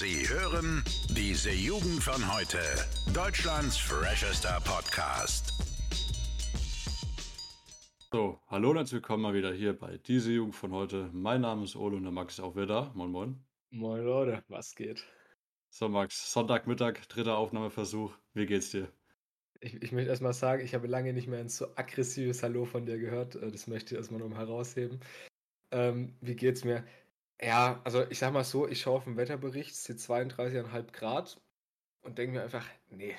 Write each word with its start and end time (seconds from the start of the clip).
Sie 0.00 0.26
hören 0.30 0.82
diese 1.10 1.50
Jugend 1.50 2.02
von 2.02 2.34
heute. 2.34 2.56
Deutschlands 3.12 3.76
freshester 3.76 4.58
Podcast. 4.64 5.52
So, 8.10 8.40
hallo 8.46 8.70
und 8.70 8.76
herzlich 8.78 8.94
willkommen 8.94 9.24
mal 9.24 9.34
wieder 9.34 9.52
hier 9.52 9.78
bei 9.78 9.98
diese 9.98 10.32
Jugend 10.32 10.56
von 10.56 10.72
heute. 10.72 11.10
Mein 11.12 11.42
Name 11.42 11.64
ist 11.64 11.76
Ole 11.76 11.96
und 11.96 12.04
der 12.04 12.12
Max 12.12 12.38
ist 12.38 12.40
auch 12.40 12.56
wieder 12.56 12.64
da. 12.64 12.92
Moin, 12.94 13.10
moin. 13.10 13.44
Moin 13.68 14.02
Leute, 14.02 14.42
was 14.48 14.74
geht? 14.74 15.04
So, 15.68 15.86
Max, 15.90 16.32
Sonntagmittag, 16.32 17.06
dritter 17.10 17.36
Aufnahmeversuch. 17.36 18.16
Wie 18.32 18.46
geht's 18.46 18.70
dir? 18.70 18.90
Ich, 19.60 19.82
ich 19.82 19.92
möchte 19.92 20.08
erstmal 20.08 20.32
sagen, 20.32 20.64
ich 20.64 20.74
habe 20.74 20.86
lange 20.86 21.12
nicht 21.12 21.28
mehr 21.28 21.40
ein 21.40 21.50
so 21.50 21.76
aggressives 21.76 22.42
Hallo 22.42 22.64
von 22.64 22.86
dir 22.86 22.96
gehört. 22.96 23.34
Äh, 23.34 23.50
Das 23.50 23.66
möchte 23.66 23.94
ich 23.94 23.98
erstmal 23.98 24.20
noch 24.20 24.30
mal 24.30 24.38
herausheben. 24.38 25.00
Ähm, 25.72 26.16
wie 26.22 26.36
geht's 26.36 26.64
mir? 26.64 26.84
Ja, 27.42 27.80
also 27.84 28.06
ich 28.10 28.18
sag 28.18 28.32
mal 28.32 28.44
so, 28.44 28.68
ich 28.68 28.80
schaue 28.82 28.98
auf 28.98 29.04
den 29.04 29.16
Wetterbericht, 29.16 29.70
es 29.72 29.84
sind 29.84 29.98
32,5 29.98 30.92
Grad 30.92 31.40
und 32.02 32.18
denke 32.18 32.36
mir 32.36 32.42
einfach, 32.42 32.66
nee. 32.90 33.14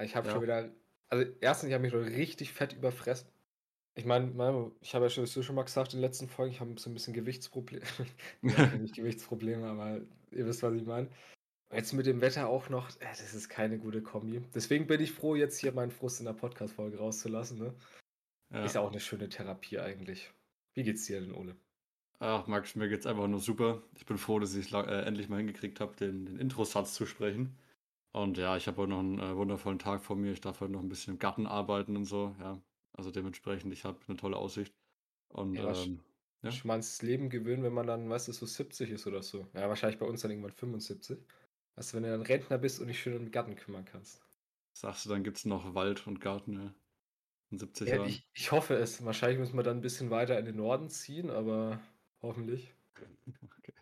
Ich 0.00 0.16
habe 0.16 0.26
Ja. 0.26 0.32
schon 0.32 0.42
wieder, 0.42 0.70
also 1.10 1.30
erstens, 1.40 1.68
ich 1.68 1.74
habe 1.74 1.82
mich 1.82 1.92
schon 1.92 2.04
richtig 2.04 2.52
fett 2.52 2.72
überfressen. 2.72 3.28
Ich 3.94 4.06
meine, 4.06 4.72
ich 4.80 4.94
habe 4.94 5.04
ja 5.04 5.10
schon, 5.10 5.26
schon 5.26 5.54
mal 5.54 5.64
gesagt 5.64 5.92
in 5.92 5.98
den 5.98 6.02
letzten 6.02 6.26
Folgen, 6.28 6.52
ich 6.52 6.60
habe 6.60 6.80
so 6.80 6.88
ein 6.88 6.94
bisschen 6.94 7.12
Gewichtsprobleme. 7.12 7.84
ja, 8.42 8.66
nicht 8.80 8.94
Gewichtsprobleme, 8.94 9.66
aber 9.66 10.00
ihr 10.30 10.46
wisst, 10.46 10.62
was 10.62 10.72
ich 10.72 10.86
meine. 10.86 11.08
Jetzt 11.70 11.92
mit 11.92 12.06
dem 12.06 12.22
Wetter 12.22 12.48
auch 12.48 12.70
noch, 12.70 12.90
äh, 13.00 13.06
das 13.10 13.34
ist 13.34 13.48
keine 13.50 13.78
gute 13.78 14.02
Kombi. 14.02 14.42
Deswegen 14.54 14.86
bin 14.86 15.00
ich 15.02 15.12
froh, 15.12 15.34
jetzt 15.34 15.58
hier 15.58 15.72
meinen 15.72 15.90
Frust 15.90 16.20
in 16.20 16.26
der 16.26 16.32
Podcast-Folge 16.32 16.98
rauszulassen. 16.98 17.58
Ne? 17.58 17.74
Ja. 18.50 18.64
Ist 18.64 18.74
ja 18.74 18.80
auch 18.80 18.90
eine 18.90 19.00
schöne 19.00 19.28
Therapie 19.28 19.78
eigentlich. 19.78 20.30
Wie 20.74 20.82
geht's 20.82 21.04
dir 21.06 21.20
denn, 21.20 21.32
Ole? 21.32 21.56
Ach, 22.22 22.46
Max, 22.46 22.74
mir 22.74 22.88
geht's 22.88 23.04
einfach 23.04 23.28
nur 23.28 23.38
super. 23.40 23.82
Ich 23.96 24.06
bin 24.06 24.16
froh, 24.16 24.38
dass 24.38 24.54
ich 24.54 24.66
es 24.68 24.72
äh, 24.72 25.02
endlich 25.04 25.28
mal 25.28 25.36
hingekriegt 25.36 25.78
habe, 25.80 25.94
den, 25.96 26.24
den 26.24 26.38
Intro-Satz 26.38 26.94
zu 26.94 27.04
sprechen. 27.04 27.58
Und 28.12 28.36
ja, 28.38 28.56
ich 28.56 28.66
habe 28.68 28.78
heute 28.82 28.90
noch 28.90 28.98
einen 29.00 29.18
äh, 29.18 29.36
wundervollen 29.36 29.78
Tag 29.78 30.02
vor 30.04 30.16
mir. 30.16 30.32
Ich 30.32 30.40
darf 30.40 30.60
heute 30.60 30.72
noch 30.72 30.80
ein 30.80 30.88
bisschen 30.88 31.14
im 31.14 31.18
Garten 31.18 31.46
arbeiten 31.46 31.96
und 31.96 32.04
so. 32.04 32.34
Ja, 32.40 32.62
also 32.92 33.10
dementsprechend, 33.10 33.72
ich 33.72 33.84
habe 33.84 34.00
eine 34.06 34.16
tolle 34.16 34.36
Aussicht. 34.36 34.74
Und 35.28 35.58
Ja, 35.58 35.64
ähm, 35.64 36.00
ja. 36.42 36.50
Ich 36.50 36.64
meine, 36.64 36.80
das 36.80 37.00
Leben 37.02 37.30
gewöhnen, 37.30 37.62
wenn 37.62 37.72
man 37.74 37.86
dann, 37.86 38.08
weißt 38.10 38.28
du, 38.28 38.32
so 38.32 38.46
70 38.46 38.90
ist 38.90 39.06
oder 39.06 39.22
so. 39.22 39.48
Ja, 39.54 39.68
wahrscheinlich 39.68 39.98
bei 40.00 40.06
uns 40.06 40.22
dann 40.22 40.30
irgendwann 40.30 40.52
75. 40.52 41.20
Weißt 41.76 41.92
du, 41.92 41.96
wenn 41.96 42.04
du 42.04 42.10
dann 42.10 42.22
Rentner 42.22 42.58
bist 42.58 42.80
und 42.80 42.88
dich 42.88 43.00
schön 43.00 43.14
um 43.16 43.24
den 43.24 43.32
Garten 43.32 43.56
kümmern 43.56 43.84
kannst. 43.86 44.22
sagst 44.74 45.06
du, 45.06 45.08
dann 45.08 45.24
gibt's 45.24 45.46
noch 45.46 45.74
Wald 45.74 46.06
und 46.06 46.20
Garten, 46.20 46.52
ja. 46.52 46.74
In 47.50 47.58
70 47.58 47.90
Ja, 47.90 47.94
Jahren. 47.94 48.16
ich, 48.16 48.28
ich 48.34 48.52
hoffe 48.52 48.74
es. 48.76 49.04
Wahrscheinlich 49.04 49.38
müssen 49.38 49.56
wir 49.56 49.62
dann 49.64 49.78
ein 49.78 49.80
bisschen 49.80 50.10
weiter 50.10 50.38
in 50.38 50.44
den 50.46 50.56
Norden 50.56 50.88
ziehen, 50.88 51.30
aber 51.30 51.80
hoffentlich. 52.22 52.74
Okay. 52.94 53.72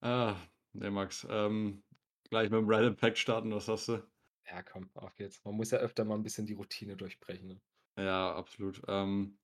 Ah, 0.00 0.36
nee, 0.72 0.90
Max. 0.90 1.26
Ähm, 1.30 1.82
gleich 2.28 2.50
mit 2.50 2.60
dem 2.60 2.68
Random 2.68 2.96
Pack 2.96 3.16
starten, 3.16 3.54
was 3.54 3.68
hast 3.68 3.88
du? 3.88 4.02
Ja, 4.46 4.62
komm, 4.62 4.90
auf 4.94 5.14
geht's. 5.14 5.42
Man 5.44 5.54
muss 5.54 5.70
ja 5.70 5.78
öfter 5.78 6.04
mal 6.04 6.14
ein 6.16 6.22
bisschen 6.22 6.46
die 6.46 6.52
Routine 6.52 6.96
durchbrechen. 6.96 7.48
Ne? 7.48 7.60
Ja, 8.04 8.34
absolut. 8.34 8.82
Ähm, 8.88 9.38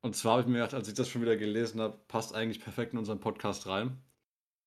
und 0.00 0.16
zwar 0.16 0.32
habe 0.32 0.42
ich 0.42 0.46
mir 0.48 0.54
gedacht, 0.54 0.74
als 0.74 0.88
ich 0.88 0.94
das 0.94 1.08
schon 1.08 1.22
wieder 1.22 1.36
gelesen 1.36 1.80
habe, 1.80 1.98
passt 2.08 2.34
eigentlich 2.34 2.62
perfekt 2.62 2.92
in 2.92 2.98
unseren 2.98 3.20
Podcast 3.20 3.66
rein. 3.66 4.02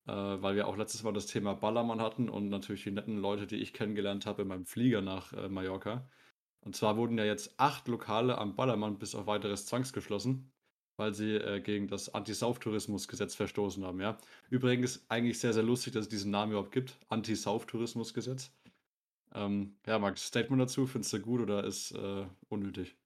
Äh, 0.05 0.11
weil 0.11 0.55
wir 0.55 0.67
auch 0.67 0.75
letztes 0.75 1.03
Mal 1.03 1.13
das 1.13 1.27
Thema 1.27 1.53
Ballermann 1.53 2.01
hatten 2.01 2.29
und 2.29 2.49
natürlich 2.49 2.83
die 2.83 2.91
netten 2.91 3.17
Leute, 3.17 3.47
die 3.47 3.55
ich 3.55 3.73
kennengelernt 3.73 4.25
habe 4.25 4.41
in 4.41 4.49
meinem 4.49 4.65
Flieger 4.65 5.01
nach 5.01 5.31
äh, 5.33 5.47
Mallorca. 5.47 6.09
Und 6.59 6.75
zwar 6.75 6.97
wurden 6.97 7.17
ja 7.17 7.25
jetzt 7.25 7.57
acht 7.57 7.87
Lokale 7.87 8.37
am 8.37 8.55
Ballermann 8.55 8.99
bis 8.99 9.15
auf 9.15 9.27
weiteres 9.27 9.65
zwangsgeschlossen, 9.65 10.51
weil 10.97 11.13
sie 11.13 11.35
äh, 11.35 11.61
gegen 11.61 11.87
das 11.87 12.13
Anti-Sauftourismus-Gesetz 12.13 13.35
verstoßen 13.35 13.83
haben, 13.85 14.01
ja. 14.01 14.17
Übrigens 14.49 15.05
eigentlich 15.09 15.39
sehr, 15.39 15.53
sehr 15.53 15.63
lustig, 15.63 15.93
dass 15.93 16.03
es 16.03 16.09
diesen 16.09 16.31
Namen 16.31 16.51
überhaupt 16.53 16.71
gibt, 16.71 16.97
Anti-Sauftourismus-Gesetz. 17.09 18.51
Ähm, 19.33 19.77
ja, 19.85 19.99
Max, 19.99 20.25
Statement 20.27 20.61
dazu, 20.61 20.87
findest 20.87 21.13
du 21.13 21.19
gut 21.21 21.41
oder 21.41 21.63
ist 21.65 21.91
äh, 21.91 22.27
unnötig? 22.49 22.97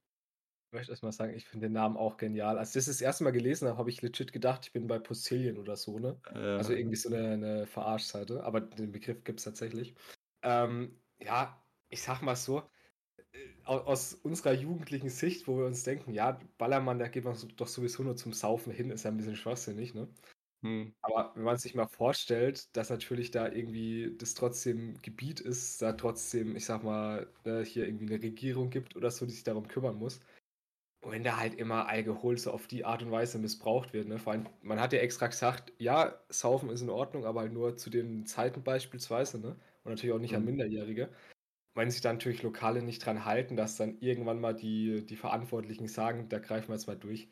Ich 0.70 0.74
möchte 0.74 0.92
erstmal 0.92 1.14
sagen, 1.14 1.34
ich 1.34 1.48
finde 1.48 1.68
den 1.68 1.74
Namen 1.74 1.96
auch 1.96 2.18
genial. 2.18 2.58
Als 2.58 2.70
ich 2.70 2.76
das 2.76 2.86
das 2.88 3.02
erste 3.02 3.24
Mal 3.24 3.32
gelesen 3.32 3.68
habe, 3.70 3.78
habe 3.78 3.90
ich 3.90 4.02
legit 4.02 4.34
gedacht, 4.34 4.66
ich 4.66 4.74
bin 4.74 4.88
bei 4.88 5.00
Postillion 5.00 5.58
oder 5.58 5.78
so, 5.78 5.98
ne? 5.98 6.22
Also 6.58 6.74
Äh, 6.74 6.80
irgendwie 6.80 6.98
so 6.98 7.10
eine, 7.10 7.32
eine 7.32 7.68
Verarschseite, 7.68 8.44
aber 8.44 8.60
den 8.62 8.92
Begriff 8.92 9.24
gibt 9.24 9.40
es 9.40 9.46
tatsächlich. 9.46 9.96
Ähm, 10.42 11.02
ja, 11.22 11.66
ich 11.90 12.02
sag 12.02 12.22
mal 12.22 12.36
so, 12.36 12.70
aus 13.66 14.14
unserer 14.14 14.54
jugendlichen 14.54 15.10
Sicht, 15.10 15.48
wo 15.48 15.58
wir 15.58 15.66
uns 15.66 15.84
denken, 15.84 16.14
ja, 16.14 16.40
Ballermann, 16.58 17.00
da 17.00 17.08
geht 17.08 17.26
man 17.26 17.36
doch 17.58 17.68
sowieso 17.68 18.04
nur 18.04 18.16
zum 18.16 18.34
Saufen 18.34 18.72
hin, 18.72 18.90
ist 18.92 19.04
ja 19.04 19.12
ein 19.12 19.18
bisschen 19.18 19.36
schwachsinnig, 19.36 19.94
ne? 19.94 20.08
hm. 20.64 20.92
Aber 21.02 21.34
wenn 21.36 21.44
man 21.44 21.58
sich 21.58 21.76
mal 21.76 21.88
vorstellt, 21.88 22.76
dass 22.76 22.90
natürlich 22.90 23.32
da 23.32 23.48
irgendwie 23.52 24.16
das 24.18 24.34
trotzdem 24.34 24.98
Gebiet 25.02 25.40
ist, 25.40 25.82
da 25.82 25.94
trotzdem, 25.94 26.56
ich 26.56 26.66
sag 26.66 26.84
mal, 26.84 27.32
ne, 27.46 27.64
hier 27.64 27.86
irgendwie 27.88 28.14
eine 28.14 28.24
Regierung 28.24 28.70
gibt 28.70 28.96
oder 28.96 29.12
so, 29.12 29.26
die 29.26 29.34
sich 29.34 29.44
darum 29.44 29.68
kümmern 29.68 29.96
muss. 29.98 30.22
Und 31.04 31.12
wenn 31.12 31.24
da 31.24 31.38
halt 31.38 31.56
immer 31.56 31.88
Alkohol 31.88 32.38
so 32.38 32.52
auf 32.52 32.68
die 32.68 32.86
Art 32.86 33.04
und 33.04 33.12
Weise 33.12 33.40
missbraucht 33.40 33.94
wird, 33.94 34.08
ne? 34.08 34.20
Vor 34.20 34.34
allem, 34.34 34.48
man 34.64 34.80
hat 34.82 34.94
ja 34.94 35.00
extra 35.00 35.28
gesagt, 35.28 35.74
ja, 35.80 36.20
Saufen 36.30 36.70
ist 36.70 36.82
in 36.82 36.90
Ordnung, 36.90 37.26
aber 37.26 37.42
halt 37.42 37.54
nur 37.54 37.78
zu 37.78 37.90
den 37.92 38.26
Zeiten 38.26 38.64
beispielsweise, 38.64 39.40
ne? 39.40 39.58
Und 39.84 39.92
natürlich 39.92 40.14
auch 40.16 40.20
nicht 40.20 40.36
an 40.36 40.44
Mhm. 40.44 40.46
Minderjährige. 40.46 41.10
Wenn 41.78 41.92
sich 41.92 42.02
dann 42.02 42.16
natürlich 42.18 42.44
Lokale 42.44 42.82
nicht 42.82 43.06
dran 43.06 43.24
halten, 43.26 43.56
dass 43.56 43.78
dann 43.78 44.00
irgendwann 44.00 44.42
mal 44.42 44.56
die, 44.56 45.06
die 45.06 45.16
Verantwortlichen 45.16 45.88
sagen, 45.88 46.28
da 46.30 46.40
greifen 46.40 46.70
wir 46.70 46.76
jetzt 46.76 46.88
mal 46.88 46.98
durch. 46.98 47.30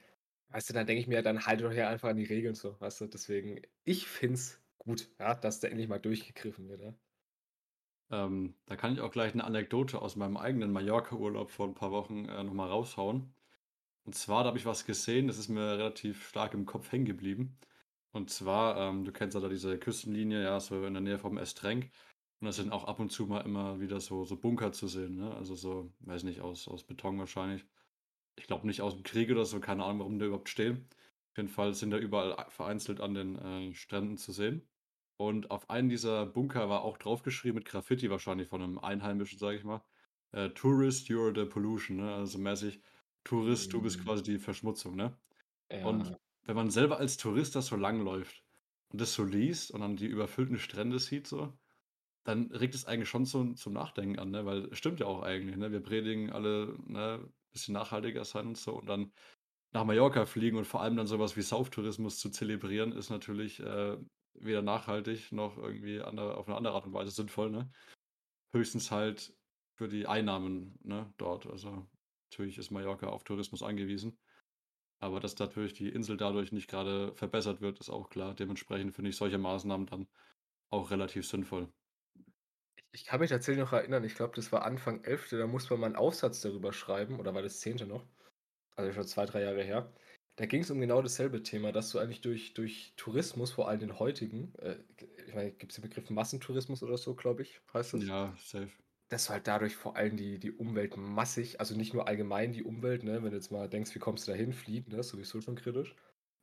Weißt 0.49 0.69
du, 0.69 0.73
dann 0.73 0.85
denke 0.85 1.01
ich 1.01 1.07
mir, 1.07 1.21
dann 1.23 1.45
halte 1.45 1.63
doch 1.63 1.73
hier 1.73 1.89
einfach 1.89 2.09
an 2.09 2.17
die 2.17 2.25
Regeln 2.25 2.55
so, 2.55 2.79
weißt 2.79 3.01
du? 3.01 3.07
Deswegen, 3.07 3.61
ich 3.83 4.07
find's 4.07 4.61
gut, 4.77 5.09
ja, 5.19 5.35
dass 5.35 5.59
da 5.59 5.67
endlich 5.67 5.87
mal 5.89 5.99
durchgegriffen 5.99 6.69
wird, 6.69 6.81
ja. 6.81 6.95
Ähm, 8.11 8.55
da 8.67 8.75
kann 8.75 8.93
ich 8.93 9.01
auch 9.01 9.11
gleich 9.11 9.33
eine 9.33 9.43
Anekdote 9.43 10.01
aus 10.01 10.15
meinem 10.15 10.37
eigenen 10.37 10.71
Mallorca-Urlaub 10.71 11.49
vor 11.49 11.67
ein 11.67 11.73
paar 11.73 11.91
Wochen 11.91 12.25
äh, 12.25 12.43
nochmal 12.43 12.69
raushauen. 12.69 13.33
Und 14.05 14.15
zwar, 14.15 14.43
da 14.43 14.49
habe 14.49 14.59
ich 14.59 14.65
was 14.65 14.85
gesehen, 14.85 15.27
das 15.27 15.39
ist 15.39 15.49
mir 15.49 15.77
relativ 15.77 16.27
stark 16.29 16.53
im 16.53 16.65
Kopf 16.65 16.91
hängen 16.91 17.05
geblieben. 17.05 17.57
Und 18.11 18.29
zwar, 18.29 18.77
ähm, 18.77 19.05
du 19.05 19.11
kennst 19.11 19.35
ja 19.35 19.41
da 19.41 19.49
diese 19.49 19.79
Küstenlinie, 19.79 20.43
ja, 20.43 20.59
so 20.59 20.85
in 20.85 20.93
der 20.93 21.01
Nähe 21.01 21.19
vom 21.19 21.37
Estrenk. 21.37 21.91
Und 22.41 22.45
da 22.47 22.51
sind 22.51 22.71
auch 22.71 22.85
ab 22.85 22.99
und 22.99 23.11
zu 23.11 23.25
mal 23.27 23.41
immer 23.41 23.79
wieder 23.79 23.99
so, 23.99 24.25
so 24.25 24.37
Bunker 24.37 24.71
zu 24.71 24.87
sehen, 24.87 25.15
ne? 25.15 25.33
Also 25.35 25.55
so, 25.55 25.93
weiß 26.01 26.23
nicht, 26.23 26.41
aus, 26.41 26.67
aus 26.67 26.83
Beton 26.85 27.17
wahrscheinlich. 27.19 27.65
Ich 28.37 28.47
glaube 28.47 28.67
nicht 28.67 28.81
aus 28.81 28.95
dem 28.95 29.03
Krieg 29.03 29.31
oder 29.31 29.45
so, 29.45 29.59
keine 29.59 29.83
Ahnung, 29.85 29.99
warum 29.99 30.19
die 30.19 30.25
überhaupt 30.25 30.49
stehen. 30.49 30.87
Auf 31.31 31.37
jeden 31.37 31.49
Fall 31.49 31.73
sind 31.73 31.91
da 31.91 31.97
überall 31.97 32.49
vereinzelt 32.51 33.01
an 33.01 33.13
den 33.13 33.35
äh, 33.37 33.73
Stränden 33.73 34.17
zu 34.17 34.31
sehen. 34.31 34.69
Und 35.17 35.51
auf 35.51 35.69
einen 35.69 35.89
dieser 35.89 36.25
Bunker 36.25 36.69
war 36.69 36.83
auch 36.83 36.97
draufgeschrieben 36.97 37.55
mit 37.57 37.65
Graffiti 37.65 38.09
wahrscheinlich 38.09 38.49
von 38.49 38.61
einem 38.61 38.79
Einheimischen, 38.79 39.39
sage 39.39 39.57
ich 39.57 39.63
mal. 39.63 39.85
Äh, 40.33 40.49
Tourist, 40.51 41.07
you're 41.09 41.33
the 41.35 41.45
pollution, 41.49 41.97
ne? 41.97 42.15
Also 42.15 42.37
mäßig, 42.39 42.81
Tourist, 43.23 43.73
du 43.73 43.81
bist 43.81 43.99
Mhm. 43.99 44.03
quasi 44.03 44.23
die 44.23 44.39
Verschmutzung, 44.39 44.95
ne? 44.95 45.17
Ja, 45.69 45.79
Und 45.81 46.17
wenn 46.43 46.55
man 46.55 46.69
selber 46.71 46.97
als 46.97 47.17
Tourist 47.17 47.55
da 47.55 47.61
so 47.61 47.75
langläuft 47.77 48.43
und 48.89 48.99
das 49.01 49.13
so 49.13 49.23
liest 49.23 49.71
und 49.71 49.81
dann 49.81 49.95
die 49.95 50.07
überfüllten 50.07 50.57
Strände 50.59 50.99
sieht, 50.99 51.27
so, 51.27 51.57
dann 52.25 52.51
regt 52.51 52.75
es 52.75 52.85
eigentlich 52.85 53.09
schon 53.09 53.25
so 53.25 53.53
zum 53.53 53.73
Nachdenken 53.73 54.19
an, 54.19 54.31
ne? 54.31 54.45
Weil 54.45 54.65
es 54.71 54.77
stimmt 54.77 54.99
ja 54.99 55.05
auch 55.05 55.21
eigentlich, 55.23 55.57
ne? 55.57 55.71
Wir 55.71 55.81
predigen 55.81 56.31
alle, 56.31 56.77
ne, 56.87 57.27
bisschen 57.53 57.73
nachhaltiger 57.73 58.25
sein 58.25 58.47
und 58.47 58.57
so 58.57 58.73
und 58.73 58.87
dann 58.87 59.13
nach 59.73 59.85
Mallorca 59.85 60.25
fliegen 60.25 60.57
und 60.57 60.65
vor 60.65 60.81
allem 60.81 60.97
dann 60.97 61.07
sowas 61.07 61.37
wie 61.37 61.41
Sauftourismus 61.41 62.19
zu 62.19 62.29
zelebrieren, 62.29 62.91
ist 62.93 63.09
natürlich 63.09 63.59
äh, 63.61 63.97
weder 64.33 64.61
nachhaltig 64.61 65.31
noch 65.31 65.57
irgendwie 65.57 66.01
andere, 66.01 66.37
auf 66.37 66.47
eine 66.47 66.57
andere 66.57 66.73
Art 66.73 66.85
und 66.87 66.93
Weise 66.93 67.11
sinnvoll, 67.11 67.51
ne? 67.51 67.71
Höchstens 68.53 68.91
halt 68.91 69.33
für 69.77 69.87
die 69.87 70.07
Einnahmen, 70.07 70.79
ne, 70.83 71.13
dort. 71.17 71.47
Also 71.47 71.87
natürlich 72.31 72.57
ist 72.57 72.71
Mallorca 72.71 73.07
auf 73.07 73.23
Tourismus 73.23 73.63
angewiesen. 73.63 74.17
Aber 74.99 75.19
dass 75.19 75.37
natürlich 75.37 75.73
die 75.73 75.89
Insel 75.89 76.17
dadurch 76.17 76.51
nicht 76.51 76.69
gerade 76.69 77.13
verbessert 77.15 77.61
wird, 77.61 77.79
ist 77.79 77.89
auch 77.89 78.09
klar. 78.09 78.33
Dementsprechend 78.33 78.95
finde 78.95 79.09
ich 79.09 79.17
solche 79.17 79.37
Maßnahmen 79.37 79.87
dann 79.87 80.07
auch 80.71 80.89
relativ 80.91 81.27
sinnvoll. 81.27 81.71
Ich, 82.95 83.05
kann 83.05 83.19
mich 83.19 83.29
tatsächlich 83.29 83.63
noch 83.63 83.73
erinnern, 83.73 84.03
ich 84.03 84.15
glaube, 84.15 84.35
das 84.35 84.51
war 84.51 84.63
Anfang 84.65 85.03
11., 85.03 85.29
da 85.31 85.47
musste 85.47 85.73
man 85.73 85.81
mal 85.81 85.85
einen 85.87 85.95
Aufsatz 85.97 86.41
darüber 86.41 86.73
schreiben, 86.73 87.19
oder 87.19 87.33
war 87.35 87.41
das 87.41 87.59
10. 87.59 87.85
noch? 87.85 88.05
Also 88.75 88.93
schon 88.93 89.07
zwei, 89.07 89.25
drei 89.25 89.41
Jahre 89.43 89.63
her. 89.63 89.93
Da 90.37 90.45
ging 90.45 90.61
es 90.61 90.71
um 90.71 90.79
genau 90.81 91.01
dasselbe 91.01 91.43
Thema, 91.43 91.71
dass 91.71 91.91
du 91.91 91.99
eigentlich 91.99 92.21
durch, 92.21 92.53
durch 92.53 92.93
Tourismus, 92.97 93.51
vor 93.53 93.69
allem 93.69 93.79
den 93.79 93.99
heutigen, 93.99 94.53
äh, 94.59 94.77
ich 95.27 95.33
meine, 95.33 95.51
gibt 95.51 95.71
es 95.71 95.77
den 95.77 95.83
Begriff 95.89 96.09
Massentourismus 96.09 96.83
oder 96.83 96.97
so, 96.97 97.15
glaube 97.15 97.43
ich, 97.43 97.61
heißt 97.73 97.93
das? 97.93 98.05
Ja, 98.07 98.33
safe. 98.37 98.71
dass 99.09 99.25
du 99.25 99.31
halt 99.33 99.47
dadurch 99.47 99.75
vor 99.75 99.95
allem 99.95 100.15
die, 100.17 100.39
die 100.39 100.51
Umwelt 100.51 100.95
massig, 100.97 101.59
also 101.59 101.75
nicht 101.75 101.93
nur 101.93 102.07
allgemein 102.07 102.53
die 102.53 102.63
Umwelt, 102.63 103.03
ne, 103.03 103.23
wenn 103.23 103.31
du 103.31 103.35
jetzt 103.37 103.51
mal 103.51 103.69
denkst, 103.69 103.95
wie 103.95 103.99
kommst 103.99 104.27
du 104.27 104.31
da 104.31 104.37
hin, 104.37 104.53
fliegen, 104.53 104.91
ne, 104.91 104.99
ist 104.99 105.09
sowieso 105.09 105.41
schon 105.41 105.55
kritisch. 105.55 105.95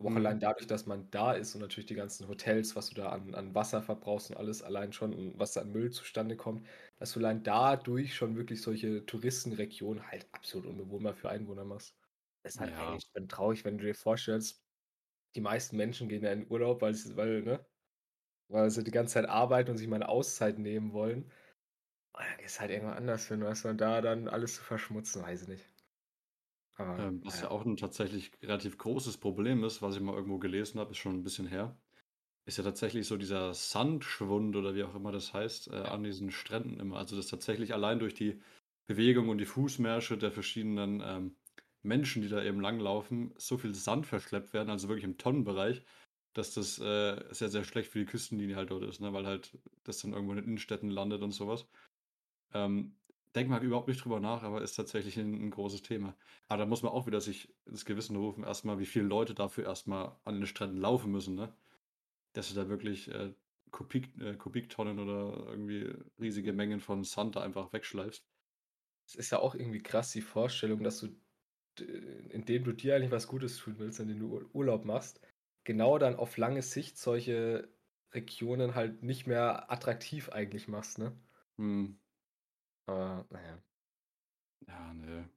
Aber 0.02 0.10
auch 0.10 0.16
Mhm. 0.16 0.16
allein 0.16 0.40
dadurch, 0.40 0.66
dass 0.66 0.86
man 0.86 1.10
da 1.10 1.32
ist 1.32 1.54
und 1.54 1.60
natürlich 1.60 1.86
die 1.86 1.94
ganzen 1.94 2.26
Hotels, 2.28 2.74
was 2.74 2.88
du 2.90 2.94
da 2.96 3.10
an, 3.10 3.34
an 3.34 3.54
Wasser 3.54 3.82
verbrauchst 3.82 4.30
und 4.30 4.36
alles 4.36 4.62
allein 4.62 4.92
schon 4.92 5.14
und 5.14 5.38
was 5.38 5.52
da 5.52 5.60
an 5.62 5.70
Müll 5.70 5.90
zustande 5.92 6.36
kommt, 6.36 6.66
dass 6.98 7.12
du 7.12 7.20
allein 7.20 7.42
dadurch 7.44 8.14
schon 8.14 8.36
wirklich 8.36 8.62
solche 8.62 9.06
Touristenregionen 9.06 10.08
halt 10.10 10.28
absolut 10.32 10.66
unbewohnbar 10.66 11.14
für 11.14 11.30
Einwohner 11.30 11.64
machst. 11.64 11.96
Das 12.42 12.54
ist 12.54 12.60
halt 12.60 12.70
Ja. 12.70 12.78
eigentlich 12.78 13.04
schon 13.16 13.28
traurig, 13.28 13.64
wenn 13.64 13.78
du 13.78 13.84
dir 13.84 13.94
vorstellst, 13.94 14.64
die 15.36 15.40
meisten 15.42 15.76
Menschen 15.76 16.08
gehen 16.08 16.24
ja 16.24 16.32
in 16.32 16.50
Urlaub, 16.50 16.82
weil, 16.82 16.94
sie- 16.94 17.16
weil, 17.16 17.42
ne, 17.42 17.66
weil 18.48 18.70
sie 18.70 18.84
die 18.84 18.90
ganze 18.92 19.14
Zeit 19.14 19.26
arbeiten 19.28 19.70
und 19.72 19.78
sich 19.78 19.88
mal 19.88 19.98
'ne 20.00 20.08
Auszeit 20.08 20.58
nehmen 20.58 20.92
wollen. 20.94 21.24
Und 22.14 22.24
dann 22.26 22.38
gehst 22.38 22.60
halt 22.60 22.70
irgendwo 22.72 22.94
anders 22.94 23.28
hin, 23.28 23.42
du? 23.64 23.70
Und 23.70 23.80
da 23.80 24.00
dann 24.02 24.28
alles 24.28 24.56
zu 24.56 24.62
verschmutzen, 24.64 25.22
weiß 25.22 25.42
ich 25.44 25.48
nicht. 25.48 25.71
Aber, 26.82 26.98
Ähm, 26.98 27.20
was 27.24 27.40
ja 27.40 27.48
ja. 27.48 27.52
auch 27.52 27.64
'n 27.64 27.76
tatsächlich 27.76 28.32
relativ 28.42 28.78
großes 28.78 29.18
Problem 29.18 29.64
ist, 29.64 29.82
was 29.82 29.96
ich 29.96 30.02
mal 30.02 30.14
irgendwo 30.14 30.38
gelesen 30.38 30.78
habe, 30.80 30.90
ist 30.92 30.98
schon 30.98 31.16
'n 31.16 31.22
bisschen 31.24 31.46
her, 31.46 31.80
ist 32.46 32.58
ja 32.58 32.64
tatsächlich 32.64 33.06
so 33.06 33.16
dieser 33.18 33.54
Sandschwund 33.54 34.56
oder 34.56 34.74
wie 34.74 34.84
auch 34.84 34.94
immer 34.96 35.12
das 35.12 35.34
heißt, 35.34 35.68
äh, 35.68 35.76
an 35.76 36.04
diesen 36.04 36.30
Stränden 36.32 36.80
immer. 36.80 36.98
Also, 36.98 37.16
dass 37.16 37.28
tatsächlich 37.28 37.74
allein 37.74 37.98
durch 38.00 38.14
die 38.14 38.40
Bewegung 38.88 39.28
und 39.30 39.38
die 39.38 39.46
Fußmärsche 39.46 40.18
der 40.18 40.32
verschiedenen, 40.32 41.02
ähm, 41.04 41.36
Menschen, 41.82 42.22
die 42.22 42.28
da 42.28 42.42
eben 42.44 42.60
langlaufen, 42.60 43.34
so 43.38 43.58
viel 43.58 43.74
Sand 43.74 44.06
verschleppt 44.06 44.52
werden, 44.54 44.70
also 44.70 44.88
wirklich 44.88 45.04
im 45.04 45.18
Tonnenbereich, 45.18 45.84
dass 46.34 46.54
das, 46.54 46.78
äh, 46.80 47.24
sehr, 47.32 47.50
sehr 47.50 47.64
schlecht 47.64 47.90
für 47.92 48.00
die 48.00 48.06
Küstenlinie 48.06 48.56
halt 48.56 48.70
dort 48.72 48.84
ist, 48.84 49.00
ne, 49.00 49.12
weil 49.14 49.26
halt 49.26 49.58
das 49.84 50.00
dann 50.00 50.12
irgendwo 50.14 50.32
in 50.34 50.38
den 50.38 50.46
Innenstädten 50.46 50.90
landet 50.90 51.22
und 51.22 51.32
so 51.32 51.48
was. 51.48 51.66
Ähm, 52.54 52.98
denkt 53.34 53.50
man 53.50 53.62
überhaupt 53.62 53.88
nicht 53.88 54.04
drüber 54.04 54.20
nach, 54.20 54.42
aber 54.42 54.62
ist 54.62 54.74
tatsächlich 54.76 55.16
'n 55.18 55.34
'n 55.34 55.50
großes 55.50 55.82
Thema. 55.82 56.16
Aber 56.48 56.58
da 56.58 56.66
muss 56.66 56.82
man 56.82 56.92
auch 56.92 57.06
wieder 57.06 57.20
sich 57.20 57.54
ins 57.66 57.84
Gewissen 57.84 58.16
rufen, 58.16 58.44
erst 58.44 58.64
mal, 58.64 58.78
wie 58.78 58.86
viele 58.86 59.06
Leute 59.06 59.34
dafür 59.34 59.64
erst 59.64 59.86
mal 59.88 60.20
an 60.24 60.36
den 60.36 60.46
Stränden 60.46 60.78
laufen 60.78 61.10
müssen, 61.12 61.34
ne? 61.34 61.56
Dass 62.34 62.48
du 62.50 62.54
da 62.56 62.68
wirklich, 62.68 63.08
äh, 63.10 63.34
Kubik 63.72 64.18
äh, 64.20 64.36
Kubiktonnen 64.36 64.98
oder 65.00 65.46
irgendwie 65.48 65.94
riesige 66.20 66.52
Mengen 66.54 66.80
von 66.80 67.04
Sand 67.04 67.36
da 67.36 67.42
einfach 67.42 67.72
wegschleifst. 67.72 68.26
Es 69.06 69.14
ist 69.14 69.30
ja 69.30 69.38
auch 69.38 69.54
irgendwie 69.54 69.82
krass, 69.82 70.10
die 70.10 70.22
Vorstellung, 70.22 70.82
dass 70.82 70.98
du 70.98 71.16
indem 72.30 72.64
du 72.64 72.72
dir 72.72 72.96
eigentlich 72.96 73.10
was 73.12 73.28
Gutes 73.28 73.56
tun 73.58 73.78
willst, 73.78 74.00
indem 74.00 74.20
du 74.20 74.28
Ur 74.34 74.50
Urlaub 74.54 74.84
machst, 74.84 75.20
genau 75.64 75.98
dann 75.98 76.16
auf 76.16 76.36
lange 76.36 76.62
Sicht 76.62 76.98
solche 76.98 77.72
Regionen 78.12 78.74
halt 78.74 79.02
nicht 79.02 79.26
mehr 79.26 79.70
attraktiv 79.72 80.28
eigentlich 80.30 80.68
machst, 80.68 80.98
ne? 80.98 81.18
Mhm. 81.58 82.01
Aber, 82.92 83.26
na 83.30 83.40
ja. 83.42 83.62
Ne. 84.94 85.28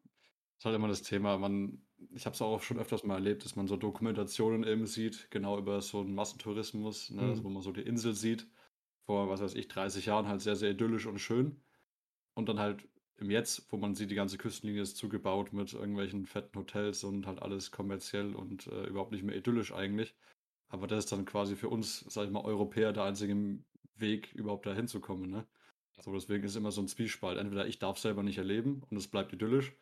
Ist 0.58 0.66
halt 0.66 0.76
immer 0.76 0.88
das 0.88 1.04
Thema, 1.04 1.38
man 1.38 1.82
ich 2.14 2.26
habe 2.26 2.36
es 2.36 2.42
auch 2.42 2.62
schon 2.62 2.80
öfters 2.80 3.04
mal 3.06 3.16
erlebt, 3.16 3.46
dass 3.46 3.56
man 3.56 3.68
so 3.68 3.78
Dokumentationen 3.78 4.64
eben 4.66 4.86
sieht, 4.88 5.32
genau 5.32 5.58
über 5.60 5.82
so 5.82 6.02
'n 6.02 6.14
Massentourismus, 6.16 7.10
ne, 7.12 7.24
also 7.30 7.44
Mhm. 7.44 7.46
wo 7.46 7.50
man 7.50 7.62
so 7.64 7.72
die 7.72 7.82
Insel 7.84 8.14
sieht, 8.16 8.48
vor, 9.06 9.30
was 9.30 9.42
weiß 9.42 9.56
ich, 9.56 9.68
30 9.70 10.08
Jahren 10.08 10.28
halt 10.28 10.42
sehr, 10.42 10.56
sehr 10.58 10.72
idyllisch 10.72 11.06
und 11.08 11.20
schön. 11.20 11.64
Und 12.36 12.50
dann 12.50 12.60
halt 12.60 12.90
im 13.18 13.32
Jetzt, 13.32 13.72
wo 13.72 13.78
man 13.78 13.96
sieht, 13.96 14.12
die 14.12 14.16
ganze 14.16 14.38
Küstenlinie 14.40 14.84
ist 14.84 14.98
zugebaut 14.98 15.54
mit 15.54 15.74
irgendwelchen 15.74 16.26
fetten 16.28 16.58
Hotels 16.60 17.04
und 17.06 17.28
halt 17.28 17.42
alles 17.42 17.72
kommerziell 17.72 18.36
und, 18.36 18.68
äh, 18.68 18.86
überhaupt 18.88 19.12
nicht 19.14 19.24
mehr 19.24 19.36
idyllisch 19.38 19.74
eigentlich. 19.74 20.16
Aber 20.70 20.88
das 20.88 21.06
ist 21.06 21.12
dann 21.14 21.26
quasi 21.26 21.56
für 21.58 21.70
uns, 21.70 22.02
sage 22.02 22.28
ich 22.28 22.34
mal, 22.34 22.44
Europäer 22.46 22.94
der 22.94 23.04
einzige 23.06 23.64
Weg, 23.96 24.34
überhaupt 24.36 24.66
da 24.68 24.74
hinzukommen, 24.76 25.30
ne? 25.32 25.48
So, 26.02 26.12
deswegen 26.14 26.44
ist 26.44 26.56
immer 26.58 26.72
so 26.72 26.82
'n 26.82 26.88
Zwiespalt. 26.90 27.38
Entweder 27.38 27.68
ich 27.68 27.80
darf's 27.80 28.02
selber 28.02 28.22
nicht 28.24 28.38
erleben 28.38 28.84
und 28.90 28.98
es 28.98 29.08
bleibt 29.08 29.32
idyllisch 29.34 29.76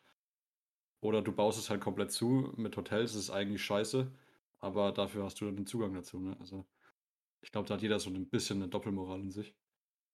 oder 1.03 1.21
du 1.21 1.33
baust 1.33 1.59
es 1.59 1.69
halt 1.69 1.81
komplett 1.81 2.11
zu 2.11 2.53
mit 2.55 2.77
Hotels, 2.77 3.11
das 3.11 3.23
ist 3.23 3.29
eigentlich 3.29 3.61
scheiße, 3.63 4.13
aber 4.59 4.93
dafür 4.93 5.25
hast 5.25 5.41
du 5.41 5.45
dann 5.45 5.57
den 5.57 5.65
Zugang 5.67 5.93
dazu, 5.93 6.17
ne? 6.21 6.37
Also, 6.39 6.65
ich 7.41 7.51
glaube, 7.51 7.67
da 7.69 7.75
hat 7.75 7.81
jeder 7.83 7.99
so 7.99 8.09
'n 8.09 8.29
bisschen 8.29 8.59
'ne 8.59 8.69
Doppelmoral 8.69 9.21
in 9.21 9.31
sich, 9.31 9.55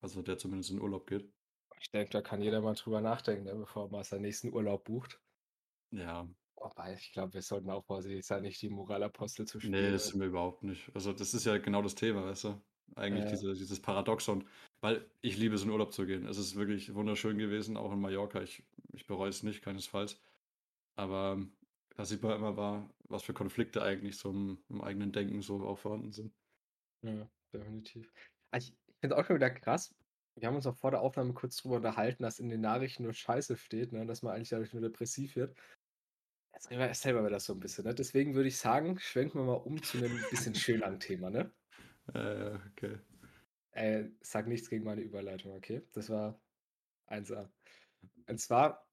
also 0.02 0.22
der 0.24 0.38
zumindest 0.40 0.72
in 0.72 0.82
Urlaub 0.82 1.08
geht. 1.08 1.34
Ich 1.82 1.92
denke, 1.92 2.10
da 2.12 2.22
kann 2.22 2.42
jeder 2.42 2.62
mal 2.62 2.74
drüber 2.74 3.00
nachdenken, 3.00 3.44
ne, 3.44 3.54
bevor 3.56 3.90
mal 3.90 4.04
seinen 4.04 4.22
nächsten 4.24 4.52
Urlaub 4.54 4.86
bucht. 4.86 5.22
Ja. 5.94 6.30
Wobei, 6.58 6.94
ich 6.96 7.12
glaube, 7.14 7.34
wir 7.36 7.42
sollten 7.42 7.70
auch 7.70 7.86
vorsichtig 7.86 8.26
sein, 8.26 8.42
nicht 8.44 8.62
die 8.62 8.70
Moralapostel 8.70 9.46
zu 9.48 9.60
spielen, 9.60 9.94
das 9.94 10.08
weil 10.08 10.10
sind 10.10 10.20
wir 10.20 10.28
überhaupt 10.28 10.64
nicht. 10.64 10.90
Also, 10.96 11.14
das 11.14 11.34
ist 11.34 11.46
ja 11.46 11.58
genau 11.58 11.82
das 11.82 11.96
Thema, 11.96 12.26
weißt 12.26 12.46
du? 12.46 12.62
Eigentlich 12.96 13.26
Ja. 13.26 13.28
diese 13.28 13.54
dieses 13.54 13.82
Paradoxon, 13.82 14.48
weil 14.82 15.10
ich 15.22 15.38
liebe 15.38 15.56
es, 15.56 15.64
in 15.64 15.70
Urlaub 15.70 15.94
zu 15.94 16.06
gehen. 16.06 16.26
Es 16.26 16.38
ist 16.38 16.56
wirklich 16.56 16.94
wunderschön 16.96 17.38
gewesen, 17.38 17.78
auch 17.78 17.92
in 17.94 18.00
Mallorca. 18.02 18.42
Ich 18.42 18.64
ich 18.94 19.06
bereue 19.06 19.30
es 19.30 19.44
nicht, 19.44 19.62
keinesfalls. 19.62 20.22
Aber 20.96 21.46
da 21.96 22.06
sieht 22.06 22.24
man 22.24 22.36
immer 22.38 22.58
wa 22.58 22.90
was 23.10 23.24
für 23.24 23.34
Konflikte 23.34 23.82
eigentlich 23.84 24.18
so 24.18 24.32
im 24.32 24.64
im 24.70 24.82
eigenen 24.82 25.12
Denken 25.14 25.42
so 25.42 25.62
auch 25.66 25.80
vorhanden 25.80 26.12
sind. 26.14 26.34
Ja, 27.04 27.30
definitiv. 27.54 28.14
Also, 28.52 28.74
ich 28.88 28.96
finde 29.00 29.16
es 29.16 29.22
auch 29.22 29.26
schon 29.26 29.36
wieder 29.38 29.50
krass. 29.52 29.96
Wir 30.36 30.48
haben 30.48 30.56
uns 30.56 30.66
auch 30.68 30.76
vor 30.76 30.92
der 30.92 31.02
Aufnahme 31.02 31.34
kurz 31.34 31.58
drüber 31.58 31.78
unterhalten, 31.78 32.24
dass 32.24 32.40
in 32.40 32.50
den 32.50 32.62
Nachrichten 32.62 33.04
nur 33.04 33.14
Scheiße 33.14 33.58
steht, 33.58 33.92
ne, 33.92 34.06
dass 34.06 34.22
man 34.22 34.34
eigentlich 34.36 34.50
dadurch 34.50 34.74
nur 34.74 34.82
depressiv 34.82 35.36
wird. 35.36 35.58
Jetzt 36.54 36.72
erzähl 36.72 37.14
mal 37.14 37.30
das 37.30 37.46
so 37.46 37.54
'n 37.54 37.60
bisschen, 37.60 37.86
ne? 37.86 37.96
Deswegen 37.96 38.36
würde 38.36 38.50
ich 38.50 38.58
sagen, 38.58 39.00
schwenken 39.00 39.40
wir 39.40 39.46
mal 39.46 39.54
um 39.56 39.84
zu 39.84 39.98
'nem 40.00 40.28
bisschen 40.28 40.56
schöneren 40.56 41.00
Thema, 41.00 41.30
ne? 41.30 41.54
Äh, 42.14 42.58
okay. 42.72 43.00
Äh, 43.74 44.10
sage 44.22 44.50
nichts 44.50 44.70
gegen 44.70 44.84
meine 44.84 45.02
Überleitung, 45.02 45.54
okay? 45.56 45.88
Das 45.94 46.10
war 46.10 46.42
1A. 47.08 47.52
Und 48.28 48.40
zwar 48.40 48.88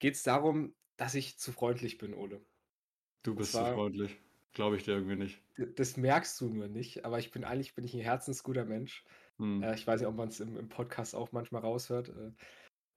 geht's 0.00 0.22
darum, 0.24 0.76
dass 0.96 1.14
ich 1.16 1.38
zu 1.38 1.52
freundlich 1.52 1.98
bin, 1.98 2.14
Ole. 2.14 2.46
Du 3.24 3.34
bist 3.36 3.54
zu 3.54 3.64
zwar 3.64 3.66
freundlich. 3.66 4.20
Glaube 4.52 4.76
ich 4.76 4.84
dir 4.84 4.92
irgendwie 4.92 5.16
nicht. 5.16 5.40
Das 5.56 5.96
merkst 5.96 6.40
du 6.40 6.48
nur 6.48 6.68
nicht, 6.68 7.04
aber 7.04 7.18
ich 7.18 7.30
bin 7.30 7.44
eigentlich 7.44 7.74
bin 7.74 7.84
ich 7.84 7.94
'n 7.94 8.00
herzensguter 8.00 8.64
Mensch. 8.64 9.04
Mhm. 9.40 9.62
Äh, 9.62 9.74
ich 9.74 9.86
weiß 9.86 10.00
nicht, 10.00 10.08
ob 10.08 10.14
man's 10.16 10.40
im 10.40 10.56
im 10.56 10.68
Podcast 10.68 11.14
auch 11.14 11.32
manchmal 11.32 11.62
raushört, 11.62 12.08
äh. 12.10 12.32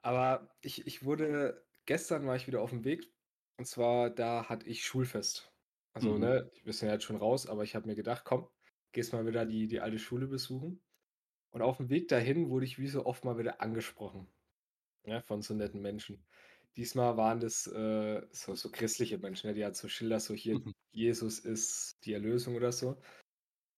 Aber 0.04 0.50
ich 0.62 0.88
ich 0.88 1.04
wurde 1.06 1.66
gestern 1.86 2.28
war 2.28 2.36
ich 2.38 2.48
wieder 2.48 2.62
auf'm 2.62 2.84
Weg 2.86 3.14
und 3.58 3.66
zwar, 3.68 4.10
da 4.12 4.50
hatte 4.50 4.68
ich 4.68 4.86
Schulfest. 4.86 5.54
Also, 5.94 6.18
Mhm. 6.18 6.20
ne, 6.20 6.52
wir 6.64 6.74
sind 6.74 6.88
ja 6.90 6.96
jetzt 6.96 7.06
schon 7.06 7.18
raus, 7.18 7.48
aber 7.48 7.64
ich 7.64 7.76
habe 7.76 7.88
mir 7.88 7.96
gedacht: 7.96 8.26
„Komm, 8.26 8.50
gehst 8.94 9.14
mal 9.14 9.26
wieder 9.28 9.46
die 9.46 9.68
die 9.68 9.82
alte 9.82 10.00
Schule 10.00 10.28
besuchen.“ 10.28 10.82
Und 11.52 11.62
auf'm 11.64 11.90
Weg 11.90 12.08
dahin 12.10 12.50
wurde 12.50 12.66
ich 12.66 12.80
wie 12.80 12.88
so 12.90 13.06
oft 13.06 13.26
mal 13.26 13.38
wieder 13.40 13.62
angesprochen, 13.62 14.30
ne, 15.06 15.22
von 15.24 15.42
so 15.44 15.56
netten 15.56 15.82
Menschen. 15.82 16.26
Diesmal 16.78 17.18
waren 17.18 17.40
das, 17.42 17.68
äh, 17.68 18.24
so 18.32 18.56
so 18.56 18.72
christliche 18.72 19.20
Menschen, 19.20 19.50
ne, 19.50 19.56
die 19.56 19.64
halt 19.66 19.76
so 19.78 19.88
Schilder 19.90 20.20
so 20.22 20.34
hier: 20.36 20.58
Mhm. 20.58 20.72
„Jesus 20.92 21.40
ist 21.40 21.98
die 22.06 22.14
Erlösung“ 22.14 22.56
oder 22.58 22.72
so. 22.74 23.00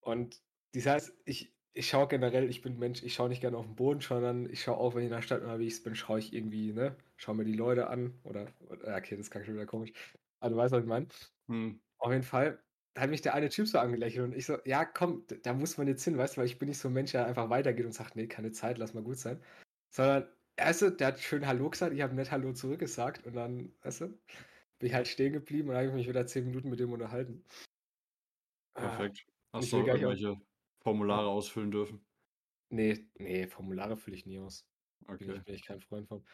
Und 0.01 0.41
das 0.73 0.85
heißt, 0.87 1.13
ich 1.25 1.55
ich 1.75 1.89
schaue 1.89 2.07
generell 2.09 2.49
ich 2.49 2.61
bin 2.63 2.79
Mensch, 2.79 3.03
ich 3.03 3.15
schaue 3.15 3.29
nicht 3.29 3.41
gerne 3.41 3.57
auf 3.57 3.67
'n 3.67 3.75
Boden, 3.75 4.01
sondern 4.01 4.49
ich 4.49 4.63
schaue 4.63 4.77
auch, 4.77 4.95
wenn 4.95 5.03
ich 5.03 5.07
in 5.07 5.13
der 5.13 5.21
Stadt 5.23 5.41
unterwegs 5.43 5.83
bin, 5.83 5.95
schaue 5.95 6.19
ich 6.19 6.33
irgendwie, 6.33 6.73
ne 6.73 6.97
schaue 7.17 7.35
mir 7.35 7.45
die 7.45 7.53
Leute 7.55 7.87
an 7.89 8.19
oder 8.25 8.53
ja, 8.85 8.97
okay, 8.97 9.17
das 9.17 9.31
klang 9.31 9.45
schon 9.45 9.55
wieder 9.55 9.65
komisch. 9.67 9.93
Aber 10.41 10.51
du 10.51 10.57
weißt, 10.57 10.73
was 10.73 10.81
ich 10.83 10.87
meine. 10.89 11.07
Mhm. 11.49 11.79
Auf 11.99 12.11
jeden 12.11 12.23
Fall, 12.23 12.63
hat 12.97 13.09
mich 13.09 13.21
der 13.21 13.33
eine 13.35 13.49
Typ 13.49 13.67
so 13.67 13.79
angelächelt 13.79 14.25
und 14.25 14.35
ich 14.35 14.45
so: 14.45 14.57
„Ja, 14.65 14.85
komm, 14.85 15.25
da 15.43 15.53
muss 15.53 15.77
man 15.77 15.87
jetzt 15.87 16.03
hin“, 16.03 16.17
weißt 16.17 16.35
du, 16.37 16.41
weil 16.41 16.47
ich 16.47 16.59
bin 16.59 16.69
nicht 16.69 16.79
so 16.79 16.87
'n 16.89 16.93
Mensch, 16.93 17.11
der 17.11 17.25
einfach 17.27 17.49
weitergeht 17.49 17.85
und 17.85 17.93
sagt: 17.93 18.15
„Ne, 18.15 18.27
keine 18.27 18.51
Zeit, 18.51 18.77
lass 18.77 18.93
mal 18.93 19.03
gut 19.03 19.17
sein.“ 19.17 19.41
Sondern, 19.91 20.27
weißt 20.57 20.81
du, 20.83 20.89
der 20.91 21.07
hat 21.07 21.19
schön 21.19 21.47
hallo 21.47 21.69
gesagt, 21.69 21.93
ich 21.93 22.01
habe 22.01 22.15
nett 22.15 22.31
hallo 22.31 22.53
zurückgesagt 22.53 23.25
und 23.27 23.35
dann, 23.35 23.73
weißt 23.83 24.01
du, 24.01 24.07
bin 24.79 24.89
ich 24.89 24.93
halt 24.95 25.07
stehen 25.07 25.33
geblieben 25.33 25.69
und 25.69 25.75
dann 25.75 25.85
habe 25.87 25.89
ich 25.89 25.95
mich 26.05 26.09
wieder 26.09 26.27
10 26.27 26.45
Minuten 26.45 26.69
mit 26.69 26.79
dem 26.79 26.93
unterhalten. 26.93 27.43
Ah, 28.75 29.07
Perfekt. 29.07 29.25
Hast 29.51 29.71
du 29.71 29.77
auch 29.77 29.87
auch 29.89 29.95
irgendwelche 29.95 30.35
ja? 31.09 31.17
Formulare 31.17 31.27
ausfüllen 31.29 31.71
dürfen? 31.71 32.05
Ne, 32.71 33.09
ne, 33.19 33.47
Formulare 33.47 33.95
fülle 33.97 34.15
ich 34.17 34.25
nie 34.25 34.39
aus. 34.39 34.65
Bin 35.17 35.31
Okay. 35.31 35.33
ich 35.33 35.43
bin 35.43 35.55
ich 35.55 35.65
kein 35.65 35.81
Freund 35.81 36.07
von. 36.07 36.25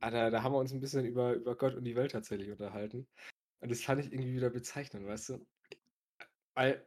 Ah, 0.00 0.10
da 0.10 0.30
da 0.30 0.42
haben 0.42 0.52
wir 0.54 0.58
uns 0.58 0.72
'n 0.72 0.80
bisschen 0.80 1.04
über 1.06 1.34
über 1.34 1.56
Gott 1.56 1.74
und 1.74 1.84
die 1.84 1.96
Welt 1.96 2.12
tatsächlich 2.12 2.50
unterhalten. 2.50 3.08
Und 3.60 3.70
das 3.70 3.82
fand 3.82 4.00
ich 4.04 4.12
irgendwie 4.12 4.34
wieder 4.34 4.50
bezeichnend, 4.50 5.06
weißt 5.06 5.30
du? 5.30 5.46
Weil 6.56 6.86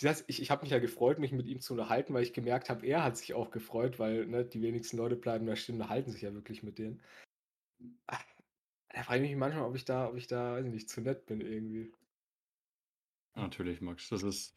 das 0.00 0.24
ich 0.26 0.40
ich 0.40 0.50
habe 0.50 0.62
mich 0.62 0.70
ja 0.70 0.78
gefreut, 0.78 1.18
mich 1.18 1.32
mit 1.32 1.46
ihm 1.46 1.60
zu 1.60 1.74
unterhalten, 1.74 2.14
weil 2.14 2.22
ich 2.22 2.32
gemerkt 2.32 2.70
habe, 2.70 2.86
er 2.86 3.04
hat 3.04 3.18
sich 3.18 3.34
auch 3.34 3.50
gefreut, 3.50 3.98
weil, 3.98 4.26
ne, 4.26 4.42
die 4.44 4.62
wenigsten 4.62 4.96
Leute 4.96 5.16
bleiben 5.16 5.46
da 5.46 5.54
stehen 5.54 5.74
und 5.76 5.82
unterhalten 5.82 6.10
sich 6.10 6.22
ja 6.22 6.32
wirklich 6.32 6.62
mit 6.62 6.78
denen. 6.78 7.02
Ah, 8.08 8.20
da 8.94 9.02
frage 9.04 9.24
ich 9.24 9.30
mich 9.30 9.38
manchmal, 9.38 9.64
ob 9.64 9.76
ich 9.76 9.84
da 9.86 10.08
ob 10.08 10.16
ich 10.16 10.26
da, 10.28 10.54
weiß 10.54 10.66
ich 10.66 10.72
nicht, 10.72 10.90
zu 10.90 11.00
nett 11.02 11.26
bin 11.26 11.40
irgendwie. 11.40 11.92
Natürlich, 13.36 13.80
Max. 13.80 14.08
Das 14.10 14.22
ist 14.22 14.54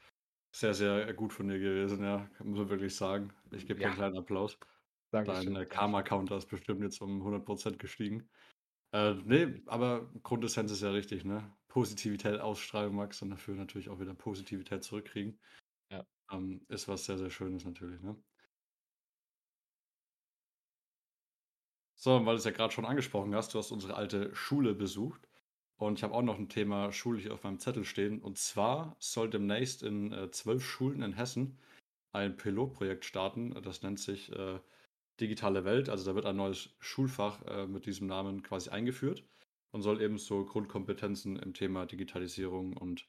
sehr, 0.52 0.74
sehr 0.74 1.14
gut 1.14 1.34
von 1.34 1.48
dir 1.48 1.60
gewesen, 1.60 2.04
ja, 2.04 2.30
muss 2.44 2.60
man 2.60 2.70
wirklich 2.70 2.96
sagen. 2.96 3.34
Ich 3.52 3.68
gebe 3.68 3.80
dir 3.80 3.90
Ja. 3.90 3.92
kleinen 3.92 4.18
Applaus. 4.18 4.60
Dein, 5.24 5.46
Dankeschön, 5.46 5.56
äh, 5.56 5.66
Dankeschön. 5.66 5.66
Karma-Counter 5.66 6.38
ist 6.38 6.48
bestimmt 6.48 6.82
jetzt 6.84 7.02
um 7.02 7.24
100 7.24 7.46
% 7.46 7.80
gestiegen. 7.80 8.30
Äh, 8.94 9.16
ne, 9.16 9.64
aber 9.68 10.12
Grundessenz 10.24 10.72
ist 10.72 10.82
ja 10.84 10.92
richtig, 10.92 11.26
ne? 11.26 11.56
Positivität 11.76 12.40
ausstrahlen, 12.40 12.96
Max, 12.96 13.22
und 13.22 13.32
dafür 13.32 13.54
natürlich 13.56 13.90
auch 13.90 14.00
wieder 14.00 14.14
Positivität 14.14 14.82
zurückkriegen. 14.86 15.42
Ja. 15.92 16.06
Ähm, 16.32 16.66
ist 16.70 16.88
was 16.88 17.06
sehr, 17.06 17.18
sehr 17.20 17.30
Schönes 17.32 17.66
natürlich, 17.66 18.02
ne? 18.02 18.24
So, 22.02 22.26
weil 22.26 22.36
du's 22.36 22.44
ja 22.46 22.52
grad 22.52 22.74
schon 22.74 22.86
angesprochen 22.86 23.34
hast, 23.36 23.54
du 23.54 23.58
hast 23.58 23.72
unsere 23.72 23.96
alte 23.96 24.36
Schule 24.36 24.76
besucht 24.76 25.30
und 25.78 25.98
ich 25.98 26.04
habe 26.04 26.14
auch 26.14 26.22
noch 26.22 26.38
'n 26.38 26.50
Thema 26.50 26.92
Schule 26.92 27.20
hier 27.20 27.34
auf 27.34 27.44
meinem 27.44 27.60
Zettel 27.60 27.86
stehen. 27.86 28.22
Und 28.22 28.38
zwar 28.38 28.98
soll 29.00 29.30
demnächst 29.30 29.82
in, 29.82 30.12
äh, 30.12 30.30
12 30.32 30.64
Schulen 30.66 31.02
in 31.02 31.14
Hessen 31.14 31.58
ein 32.14 32.38
Pilotprojekt 32.38 33.06
starten. 33.06 33.54
Das 33.64 33.82
nennt 33.84 34.00
sich, 34.00 34.32
äh, 34.34 34.60
„Digitale 35.22 35.66
Welt“. 35.66 35.90
Also, 35.90 36.06
da 36.06 36.16
wird 36.16 36.26
ein 36.28 36.38
neues 36.38 36.76
Schulfach, 36.80 37.44
äh, 37.44 37.68
mit 37.68 37.86
diesem 37.88 38.08
Namen 38.08 38.44
quasi 38.44 38.70
eingeführt 38.72 39.26
und 39.72 39.82
soll 39.82 40.02
eben 40.02 40.18
so 40.18 40.46
Grundkompetenzen 40.46 41.38
im 41.38 41.54
Thema 41.54 41.86
Digitalisierung 41.86 42.78
und 42.78 43.08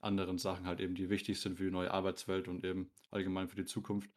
anderen 0.00 0.38
Sachen 0.38 0.66
halt 0.66 0.80
eben, 0.80 0.94
die 0.94 1.10
wichtig 1.10 1.40
sind 1.40 1.56
für 1.56 1.64
die 1.64 1.70
neue 1.70 1.90
Arbeitswelt 1.92 2.48
und 2.48 2.64
eben 2.64 2.92
allgemein 3.10 3.48
für 3.48 3.56
die 3.56 3.64
Zukunft, 3.66 4.10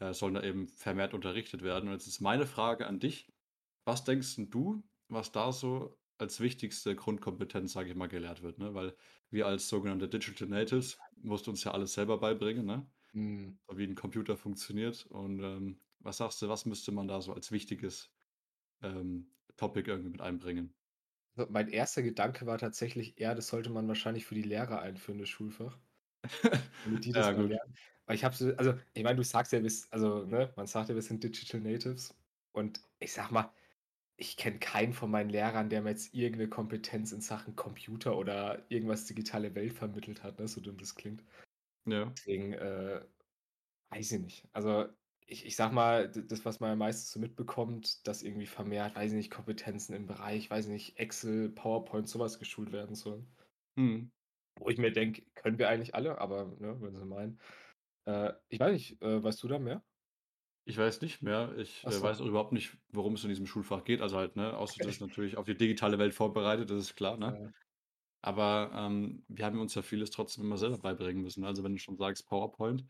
äh, 0.00 0.12
sollen 0.14 0.34
da 0.34 0.42
eben 0.42 0.68
vermehrt 0.68 1.14
unterrichtet 1.14 1.62
werden. 1.62 1.88
Und 1.88 1.94
jetzt 1.94 2.06
ist 2.08 2.20
meine 2.20 2.46
Frage 2.46 2.86
an 2.86 3.00
dich: 3.00 3.32
Was 3.86 4.04
denkst 4.04 4.36
du, 4.50 4.84
was 5.08 5.32
da 5.32 5.52
so 5.52 6.00
als 6.18 6.40
wichtigste 6.40 6.96
Grundkompetenz, 6.96 7.72
sage 7.72 7.90
ich 7.90 7.96
mal, 7.96 8.08
gelehrt 8.08 8.42
wird, 8.42 8.58
ne? 8.58 8.74
Weil 8.74 8.96
wir 9.30 9.46
als 9.46 9.68
sogenannte 9.68 10.08
Digital 10.08 10.48
Natives 10.48 10.98
mussten 11.16 11.50
uns 11.50 11.64
ja 11.64 11.72
alles 11.72 11.94
selber 11.94 12.18
beibringen, 12.18 12.66
ne? 12.66 12.90
Mhm. 13.14 13.58
Wie 13.72 13.84
'n 13.84 13.94
Computer 13.96 14.36
funktioniert. 14.36 15.06
Und, 15.06 15.40
ähm, 15.42 15.82
was 16.00 16.18
sagst 16.18 16.42
du, 16.42 16.48
was 16.48 16.66
müsste 16.66 16.92
man 16.92 17.08
da 17.08 17.20
so 17.22 17.32
als 17.34 17.52
wichtiges, 17.52 18.14
ähm, 18.82 19.34
Topic 19.56 19.90
irgendwie 19.90 20.10
mit 20.12 20.20
einbringen? 20.22 20.77
So, 21.38 21.46
mein 21.50 21.68
erster 21.68 22.02
Gedanke 22.02 22.46
war 22.46 22.58
tatsächlich 22.58 23.20
eher, 23.20 23.36
das 23.36 23.46
sollte 23.46 23.70
man 23.70 23.86
wahrscheinlich 23.86 24.26
für 24.26 24.34
die 24.34 24.42
Lehrer 24.42 24.80
einführen, 24.82 25.20
das 25.20 25.28
Schulfach. 25.28 25.78
Damit 26.84 27.04
die 27.04 27.12
Ja, 27.14 27.32
das 27.32 27.34
mal 27.34 27.46
gut. 27.46 27.48
lernen. 27.48 27.74
Weil 28.06 28.16
ich 28.16 28.24
habe 28.24 28.34
so 28.34 28.54
also, 28.56 28.74
ich 28.94 29.02
meine, 29.04 29.16
du 29.16 29.24
sagst 29.24 29.52
ja, 29.52 29.60
wir 29.60 29.66
s 29.66 29.88
also, 29.92 30.24
ne, 30.26 30.52
man 30.56 30.66
sagt 30.66 30.88
ja, 30.88 30.94
wir 30.94 31.02
sind 31.02 31.24
Digital 31.24 31.60
Natives. 31.60 32.16
Und 32.52 32.82
ich 33.00 33.12
sage 33.12 33.32
mal, 33.34 33.52
ich 34.16 34.36
kenne 34.36 34.58
keinen 34.60 34.94
von 34.94 35.10
meinen 35.10 35.30
Lehrern, 35.30 35.70
der 35.70 35.82
mir 35.82 35.90
jetzt 35.90 36.14
irgend 36.14 36.38
'ne 36.40 36.48
Kompetenz 36.48 37.12
in 37.12 37.20
Sachen 37.22 37.56
Computer 37.56 38.16
oder 38.18 38.66
irgendwas 38.70 39.06
digitale 39.06 39.54
Welt 39.56 39.74
vermittelt 39.74 40.22
hat, 40.24 40.38
ne, 40.40 40.48
so 40.48 40.60
dumm 40.60 40.78
das 40.78 40.94
klingt. 40.96 41.24
Ja. 41.86 42.18
Deswegen, 42.18 42.52
äh, 42.54 43.04
weiß 43.90 44.12
ich 44.12 44.20
nicht. 44.20 44.48
Also, 44.52 44.88
ich 45.28 45.44
ich 45.46 45.56
sage 45.56 45.74
mal, 45.74 46.08
das, 46.10 46.44
was 46.44 46.60
man 46.60 46.72
am 46.72 46.78
meisten 46.78 47.06
so 47.06 47.20
mitbekommt, 47.20 48.06
dass 48.08 48.22
irgendwie 48.22 48.46
vermehrt, 48.46 48.96
weiß 48.96 49.12
ich 49.12 49.16
nicht, 49.16 49.30
Kompetenzen 49.30 49.94
im 49.94 50.06
Bereich, 50.06 50.50
weiß 50.50 50.66
ich 50.66 50.72
nicht, 50.72 50.98
Excel, 50.98 51.50
PowerPoint, 51.50 52.08
so 52.08 52.18
was 52.18 52.38
geschult 52.38 52.72
werden 52.72 52.94
sollen. 52.96 53.28
Mhm. 53.76 54.10
Wo 54.58 54.68
ich 54.68 54.78
mir 54.78 54.92
denke: 54.92 55.24
„Können 55.34 55.58
wir 55.58 55.68
eigentlich 55.68 55.94
alle“, 55.94 56.18
aber, 56.20 56.46
ne, 56.58 56.80
wenn 56.80 56.94
sie 56.94 57.04
meinen. 57.06 57.40
Äh, 58.06 58.34
ich 58.48 58.60
weiß 58.60 58.72
nicht, 58.72 59.02
äh, 59.02 59.22
weißt 59.22 59.42
du 59.42 59.48
da 59.48 59.58
mehr? 59.58 59.84
Ich 60.66 60.76
weiß 60.76 61.00
nicht 61.00 61.22
mehr. 61.22 61.56
Ich, 61.56 61.88
äh, 61.88 62.00
so. 62.00 62.02
weiß 62.02 62.20
auch 62.20 62.26
überhaupt 62.26 62.52
nicht, 62.52 62.76
worum 62.92 63.14
es 63.14 63.22
in 63.24 63.30
diesem 63.30 63.46
Schulfach 63.46 63.84
geht. 63.84 64.02
Also 64.02 64.18
halt, 64.18 64.36
ne, 64.36 64.56
außer 64.56 64.80
dass 64.80 64.96
es 64.96 65.00
natürlich 65.00 65.36
auf 65.38 65.46
die 65.46 65.56
digitale 65.56 65.98
Welt 65.98 66.14
vorbereitet, 66.14 66.68
das 66.70 66.78
ist 66.82 66.94
klar, 66.94 67.16
ne? 67.16 67.38
Ja. 67.38 67.52
Aber, 68.22 68.72
ähm, 68.74 69.24
wir 69.28 69.46
haben 69.46 69.60
uns 69.60 69.74
ja 69.74 69.82
vieles 69.82 70.10
trotzdem 70.10 70.44
immer 70.44 70.58
selber 70.58 70.78
beibringen 70.78 71.22
müssen. 71.22 71.44
Also, 71.44 71.64
wenn 71.64 71.74
du 71.74 71.78
schon 71.80 71.98
sagst 71.98 72.26
PowerPoint, 72.28 72.86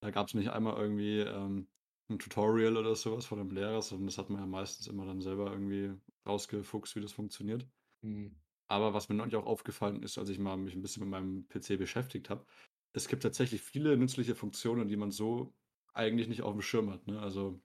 da 0.00 0.10
gab's 0.10 0.34
nicht 0.34 0.50
einmal 0.50 0.76
irgendwie, 0.78 1.20
ähm, 1.20 1.68
'n 2.10 2.18
Tutorial 2.18 2.76
oder 2.76 2.94
so 2.96 3.16
was 3.16 3.26
von 3.26 3.38
'nem 3.38 3.50
Lehrer, 3.50 3.82
sondern 3.82 4.06
das 4.06 4.18
hat 4.18 4.30
man 4.30 4.40
ja 4.40 4.46
meistens 4.46 4.86
immer 4.88 5.06
dann 5.06 5.20
selber 5.20 5.50
irgendwie 5.52 5.94
rausgefuchst, 6.26 6.96
wie 6.96 7.00
das 7.00 7.12
funktioniert. 7.12 7.68
Mhm. 8.02 8.42
Aber 8.70 8.94
was 8.94 9.08
mir 9.08 9.14
neulich 9.16 9.36
auch 9.36 9.46
aufgefallen 9.46 10.02
ist, 10.02 10.18
als 10.18 10.28
ich 10.28 10.38
mal 10.38 10.56
mich 10.56 10.74
'n 10.74 10.82
bisschen 10.82 11.02
mit 11.02 11.10
meinem 11.10 11.46
PC 11.48 11.76
beschäftigt 11.78 12.30
habe, 12.30 12.46
es 12.94 13.08
gibt 13.08 13.22
tatsächlich 13.22 13.62
viele 13.62 13.96
nützliche 13.96 14.34
Funktionen, 14.34 14.88
die 14.88 14.96
man 14.96 15.10
so 15.10 15.54
eigentlich 15.94 16.28
nicht 16.28 16.42
aufm 16.42 16.62
Schirm 16.62 16.90
hat, 16.90 17.06
ne? 17.06 17.20
Also, 17.20 17.62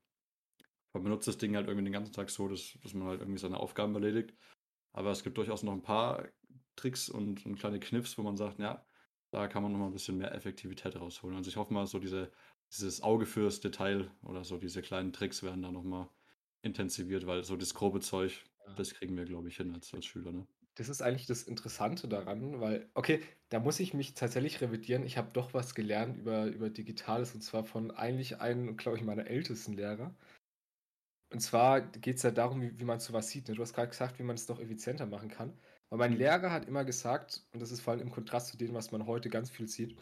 man 0.94 1.04
benutzt 1.04 1.28
das 1.28 1.38
Ding 1.40 1.56
halt 1.56 1.68
irgendwie 1.68 1.86
den 1.86 1.94
ganzen 1.94 2.14
Tag 2.14 2.30
so, 2.32 2.48
dass 2.50 2.78
dass 2.84 2.94
man 2.96 3.08
halt 3.10 3.22
irgendwie 3.22 3.40
seine 3.40 3.60
Aufgaben 3.60 3.96
erledigt. 3.96 4.36
Aber 4.94 5.12
es 5.12 5.24
gibt 5.24 5.38
durchaus 5.38 5.64
noch 5.64 5.74
'n 5.74 5.84
paar 5.84 6.30
Tricks 6.78 7.10
und 7.10 7.46
und 7.46 7.58
kleine 7.58 7.80
Kniffs, 7.82 8.18
wo 8.18 8.24
man 8.24 8.38
sagt: 8.38 8.60
„Ja, 8.60 8.88
da 9.32 9.48
kann 9.50 9.64
man 9.64 9.72
noch 9.74 9.80
mal 9.80 9.88
'n 9.90 9.94
bisschen 9.94 10.18
mehr 10.18 10.34
Effektivität 10.36 10.96
rausholen.“ 10.98 11.38
Also, 11.38 11.50
ich 11.50 11.58
hoffe 11.58 11.74
mal, 11.74 11.88
so 11.88 12.00
diese 12.00 12.32
dieses 12.76 13.02
Auge 13.02 13.26
fürs 13.26 13.60
Detail 13.62 14.12
oder 14.24 14.44
so 14.44 14.58
diese 14.58 14.82
kleinen 14.82 15.14
Tricks 15.14 15.44
werden 15.44 15.62
da 15.62 15.72
noch 15.72 15.84
mal 15.84 16.10
intensiviert, 16.62 17.26
weil 17.28 17.44
so 17.44 17.56
das 17.58 17.74
grobe 17.74 18.00
Zeug, 18.02 18.46
Ja. 18.66 18.74
das 18.76 18.94
kriegen 18.94 19.16
wir, 19.18 19.26
glaube 19.26 19.50
ich, 19.50 19.58
hin 19.58 19.74
als 19.74 19.94
als 19.94 20.06
Schüler, 20.06 20.32
ne? 20.32 20.48
Das 20.76 20.88
ist 20.90 21.02
eigentlich 21.02 21.26
das 21.26 21.44
Interessante 21.44 22.08
daran, 22.08 22.60
weil 22.62 22.90
okay, 22.94 23.22
da 23.50 23.60
muss 23.60 23.80
ich 23.82 23.94
mich 23.94 24.14
tatsächlich 24.14 24.62
revidieren. 24.62 25.04
Ich 25.04 25.18
habe 25.18 25.32
doch 25.34 25.54
was 25.54 25.74
gelernt 25.76 26.18
über 26.18 26.46
über 26.46 26.70
Digitales 26.70 27.34
und 27.34 27.42
zwar 27.42 27.66
von 27.66 27.92
eigentlich 27.92 28.40
einem, 28.40 28.78
glaube 28.78 28.98
ich, 28.98 29.04
meiner 29.04 29.28
ältesten 29.28 29.74
Lehrer. 29.74 30.16
Und 31.32 31.40
zwar 31.42 31.82
geht's 31.82 32.24
ja 32.24 32.32
darum, 32.32 32.62
wie 32.62 32.80
wie 32.80 32.84
man 32.86 33.00
so 33.00 33.12
was 33.14 33.30
sieht, 33.30 33.48
ne? 33.50 33.56
Du 33.56 33.62
hast 33.62 33.74
grad 33.74 33.92
gesagt, 33.92 34.18
wie 34.20 34.24
man 34.24 34.36
es 34.36 34.48
noch 34.48 34.60
effizienter 34.60 35.06
machen 35.06 35.30
kann. 35.30 35.60
Aber 35.90 36.00
mein 36.00 36.14
Mhm. 36.14 36.18
Lehrer 36.18 36.52
hat 36.52 36.66
immer 36.66 36.86
gesagt, 36.86 37.46
und 37.54 37.60
das 37.62 37.72
ist 37.72 37.82
vor 37.82 37.94
allem 37.94 38.02
im 38.02 38.12
Kontrast 38.12 38.48
zu 38.50 38.58
dem, 38.58 38.74
was 38.74 38.92
man 38.92 39.06
heute 39.06 39.30
ganz 39.30 39.50
viel 39.50 39.68
sieht, 39.68 39.98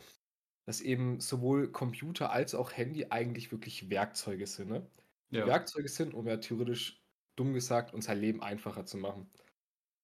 dass 0.65 0.81
eben 0.81 1.19
sowohl 1.21 1.71
Computer 1.71 2.31
als 2.31 2.55
auch 2.55 2.71
Handy 2.73 3.07
eigentlich 3.11 3.51
wirklich 3.51 3.89
Werkzeuge 3.89 4.47
sind, 4.47 4.69
ne? 4.69 4.87
Ja. 5.31 5.45
Werkzeuge 5.45 5.89
sind, 5.89 6.13
um 6.13 6.27
ja 6.27 6.37
theoretisch, 6.37 7.03
dumm 7.35 7.53
gesagt, 7.53 7.93
unser 7.93 8.15
Leben 8.15 8.41
einfacher 8.43 8.85
zu 8.85 8.97
machen. 8.97 9.29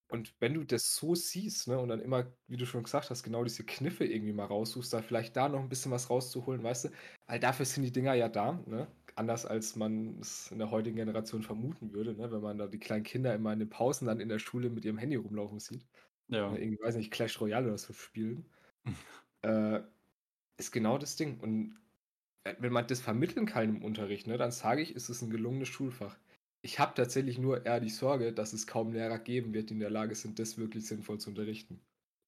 Und 0.10 0.36
wenn 0.41 0.53
du 0.56 0.63
das 0.65 0.96
so 0.96 1.15
siehst, 1.15 1.68
ne, 1.70 1.80
und 1.80 1.89
dann 1.89 2.01
immer, 2.01 2.34
wie 2.48 2.58
du 2.58 2.65
schon 2.65 2.84
gesagt 2.84 3.10
hast, 3.10 3.24
genau 3.24 3.44
diese 3.46 3.65
Kniffe 3.65 4.06
irgendwie 4.06 4.34
mal 4.34 4.46
raussuchst, 4.46 4.91
da 4.94 5.01
vielleicht 5.01 5.36
da 5.38 5.50
noch 5.50 5.62
'n 5.62 5.70
bisschen 5.70 5.91
was 5.91 6.10
rauszuholen, 6.10 6.63
weißt 6.63 6.86
du? 6.86 6.89
Weil 7.27 7.39
dafür 7.39 7.65
sind 7.65 7.84
die 7.84 7.91
Dinger 7.94 8.13
ja 8.15 8.30
da, 8.30 8.53
ne? 8.68 8.91
Anders 9.15 9.46
als 9.46 9.75
man 9.77 10.20
es 10.22 10.51
in 10.51 10.60
der 10.60 10.72
heutigen 10.72 10.98
Generation 10.98 11.44
vermuten 11.44 11.94
würde, 11.94 12.15
ne, 12.15 12.32
wenn 12.32 12.41
man 12.41 12.58
da 12.58 12.68
die 12.68 12.80
kleinen 12.80 13.03
Kinder 13.03 13.34
immer 13.36 13.53
in 13.53 13.60
den 13.60 13.70
Pausen 13.70 14.08
dann 14.08 14.20
in 14.22 14.30
der 14.30 14.39
Schule 14.39 14.70
mit 14.70 14.86
ihrem 14.86 14.98
Handy 14.98 15.15
rumlaufen 15.18 15.60
sieht. 15.60 15.88
Ja. 16.30 16.62
Irgendwie, 16.62 16.80
weiß 16.84 16.96
nicht, 16.98 17.12
Clash 17.12 17.39
Royale 17.41 17.68
oder 17.70 17.77
so 17.80 17.94
spielen. 17.94 18.50
Äh, 19.44 19.82
ist 20.62 20.72
genau 20.72 20.98
das 20.98 21.15
Ding. 21.15 21.39
Und, 21.39 21.80
äh, 22.46 22.56
wenn 22.60 22.74
man 22.74 22.88
das 22.88 23.01
vermitteln 23.01 23.46
kann 23.48 23.70
im 23.70 23.84
Unterricht, 23.84 24.27
ne, 24.27 24.38
dann 24.38 24.51
sage 24.51 24.82
ich, 24.82 24.96
ist 24.96 25.10
es 25.10 25.22
'n 25.24 25.30
gelungenes 25.32 25.70
Schulfach. 25.70 26.18
Ich 26.63 26.80
habe 26.80 26.94
tatsächlich 26.96 27.39
nur 27.39 27.65
eher 27.65 27.80
die 27.82 27.89
Sorge, 27.89 28.34
dass 28.34 28.53
es 28.53 28.68
kaum 28.68 28.94
Lehrer 28.94 29.20
geben 29.20 29.53
wird, 29.53 29.70
die 29.70 29.75
in 29.75 29.80
der 29.82 29.89
Lage 29.91 30.15
sind, 30.15 30.39
das 30.39 30.58
wirklich 30.58 30.88
sinnvoll 30.88 31.20
zu 31.20 31.30
unterrichten, 31.32 31.82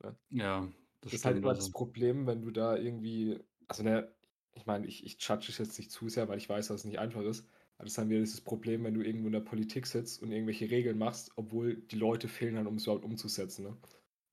ne? 0.04 0.18
Ja, 0.30 0.70
das 1.02 1.12
Das 1.12 1.22
ist 1.22 1.26
halt 1.26 1.38
immer 1.38 1.54
das 1.54 1.70
also 1.70 1.72
Problem, 1.72 2.28
wenn 2.28 2.42
du 2.42 2.52
da 2.52 2.76
irgendwie 2.78 3.40
also, 3.68 3.84
ne, 3.84 4.14
ich 4.54 4.66
meine, 4.66 4.88
ich 4.88 5.06
ich 5.06 5.18
judge 5.22 5.48
es 5.50 5.58
jetzt 5.58 5.78
nicht 5.78 5.92
zu 5.92 6.10
sehr, 6.10 6.28
weil 6.28 6.38
ich 6.38 6.50
weiß, 6.50 6.68
dass 6.68 6.82
es 6.82 6.86
nicht 6.86 7.00
einfach 7.00 7.22
ist. 7.24 7.48
Aber 7.78 7.86
das 7.86 7.94
ist 7.94 7.98
dann 7.98 8.10
wieder 8.10 8.20
dieses 8.20 8.42
Problem, 8.42 8.84
wenn 8.84 8.94
du 8.94 9.02
irgendwo 9.02 9.28
in 9.28 9.34
der 9.34 9.40
Politik 9.42 9.88
sitzt 9.88 10.22
und 10.22 10.32
irgendwelche 10.32 10.70
Regeln 10.72 10.98
machst, 10.98 11.32
obwohl 11.38 11.78
die 11.78 11.96
Leute 11.98 12.28
fehlen 12.28 12.56
dann, 12.56 12.68
um 12.68 12.76
es 12.76 12.84
überhaupt 12.86 13.06
umzusetzen, 13.06 13.64
ne? 13.66 13.78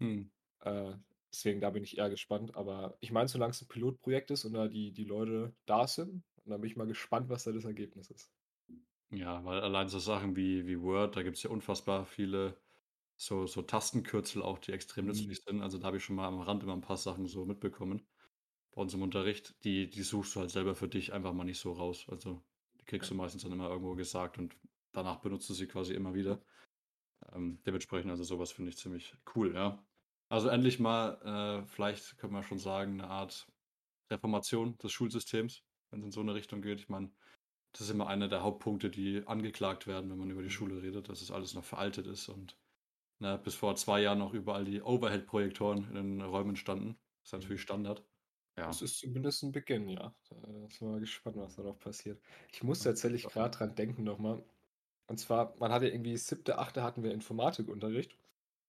Mhm. 0.00 0.30
Äh, 0.60 0.94
deswegen, 1.32 1.60
da 1.60 1.70
bin 1.70 1.82
ich 1.84 1.98
eher 1.98 2.10
gespannt. 2.10 2.56
Aber 2.56 2.96
ich 3.00 3.12
meine, 3.12 3.28
solang's 3.28 3.62
'n 3.62 3.68
Pilotprojekt 3.68 4.30
ist 4.30 4.44
und 4.44 4.54
da 4.54 4.68
die 4.68 4.92
die 4.92 5.04
Leute 5.04 5.54
da 5.66 5.86
sind, 5.86 6.24
dann 6.44 6.60
bin 6.60 6.70
ich 6.70 6.76
mal 6.76 6.86
gespannt, 6.86 7.28
was 7.30 7.44
da 7.44 7.52
das 7.52 7.64
Ergebnis 7.64 8.10
ist. 8.10 8.30
Ja, 9.12 9.44
weil 9.44 9.60
allein 9.60 9.88
so 9.88 9.98
Sachen 9.98 10.36
wie 10.36 10.66
wie 10.68 10.80
Word, 10.80 11.16
da 11.16 11.22
gibt's 11.24 11.42
ja 11.42 11.50
unfassbar 11.50 12.04
viele 12.06 12.60
so 13.16 13.46
so 13.46 13.62
Tastenkürzel 13.62 14.42
auch, 14.42 14.58
die 14.60 14.72
extrem 14.72 15.06
Mhm. 15.06 15.06
nützlich 15.06 15.40
sind. 15.44 15.62
Also, 15.62 15.78
da 15.78 15.88
habe 15.88 15.96
ich 15.98 16.04
schon 16.04 16.16
mal 16.16 16.28
am 16.28 16.40
Rand 16.40 16.62
immer 16.62 16.74
'n 16.74 16.80
paar 16.80 16.96
Sachen 16.96 17.26
so 17.26 17.44
mitbekommen 17.44 18.06
bei 18.72 18.82
uns 18.82 18.94
im 18.94 19.02
Unterricht. 19.02 19.64
Die 19.64 19.90
die 19.90 20.02
suchst 20.02 20.36
du 20.36 20.40
halt 20.40 20.50
selber 20.50 20.74
für 20.76 20.88
dich 20.88 21.12
einfach 21.12 21.34
mal 21.34 21.44
nicht 21.44 21.60
so 21.60 21.72
raus. 21.72 22.06
Also, 22.10 22.44
die 22.80 22.84
kriegst 22.86 23.10
du 23.10 23.14
meistens 23.16 23.42
dann 23.44 23.52
immer 23.52 23.70
irgendwo 23.70 23.94
gesagt 23.96 24.38
und 24.38 24.56
danach 24.92 25.18
benutzt 25.22 25.48
du 25.50 25.54
sie 25.54 25.68
quasi 25.68 25.94
immer 25.94 26.14
wieder. 26.14 26.44
Ähm, 27.34 27.60
dementsprechend 27.66 28.10
also, 28.12 28.24
so 28.24 28.38
was 28.40 28.52
finde 28.52 28.70
ich 28.70 28.78
ziemlich 28.78 29.16
cool, 29.36 29.54
ja. 29.54 29.84
Also, 30.32 30.48
endlich 30.48 30.78
mal, 30.78 31.62
äh, 31.64 31.66
vielleicht 31.66 32.16
könnte 32.16 32.32
man 32.34 32.44
schon 32.44 32.60
sagen, 32.60 32.94
'ne 32.98 33.08
Art 33.10 33.48
Reformation 34.12 34.78
des 34.78 34.92
Schulsystems, 34.92 35.64
wenn's 35.90 36.04
in 36.06 36.12
so 36.12 36.22
'ne 36.22 36.34
Richtung 36.34 36.62
geht. 36.62 36.80
Ich 36.80 36.88
meine, 36.88 37.12
das 37.72 37.82
ist 37.82 37.90
immer 37.90 38.08
einer 38.08 38.28
der 38.28 38.42
Hauptpunkte, 38.42 38.90
die 38.90 39.26
angeklagt 39.26 39.86
werden, 39.86 40.10
wenn 40.10 40.18
man 40.18 40.30
über 40.30 40.42
die 40.42 40.50
Mhm. 40.50 40.50
Schule 40.50 40.82
redet, 40.82 41.08
dass 41.10 41.22
es 41.22 41.30
alles 41.32 41.54
noch 41.54 41.64
veraltet 41.64 42.06
ist 42.08 42.28
und, 42.28 42.58
ne, 43.20 43.38
bis 43.38 43.56
vor 43.56 43.76
2 43.76 44.02
Jahren 44.02 44.18
noch 44.20 44.34
überall 44.34 44.64
die 44.64 44.82
Overhead-Projektoren 44.82 45.84
in 45.88 45.94
den 45.96 46.22
Räumen 46.22 46.56
standen. 46.56 46.98
Ist 47.24 47.32
Mhm. 47.34 47.34
natürlich 47.34 47.62
Standard. 47.62 48.04
Es 48.68 48.80
Ja. 48.80 48.82
ist 48.82 48.98
zumindest 48.98 49.42
'n 49.42 49.52
Beginn, 49.52 49.88
ja. 49.88 50.14
Da 50.28 50.36
sind 50.68 50.80
wir 50.82 50.88
mal 50.90 51.00
gespannt, 51.00 51.36
was 51.36 51.56
da 51.56 51.62
noch 51.62 51.78
passiert. 51.78 52.22
Ich 52.52 52.62
Das 52.62 52.78
ich 52.78 52.82
tatsächlich 52.82 53.28
grad 53.28 53.58
dran 53.58 53.74
denken 53.74 54.04
noch 54.04 54.18
mal. 54.18 54.44
Und 55.08 55.18
zwar, 55.20 55.56
man 55.58 55.72
hatte 55.72 55.88
irgendwie 55.88 56.16
7., 56.18 56.58
8. 56.58 56.82
hatten 56.82 57.02
wir 57.04 57.12
Informatikunterricht. 57.12 58.18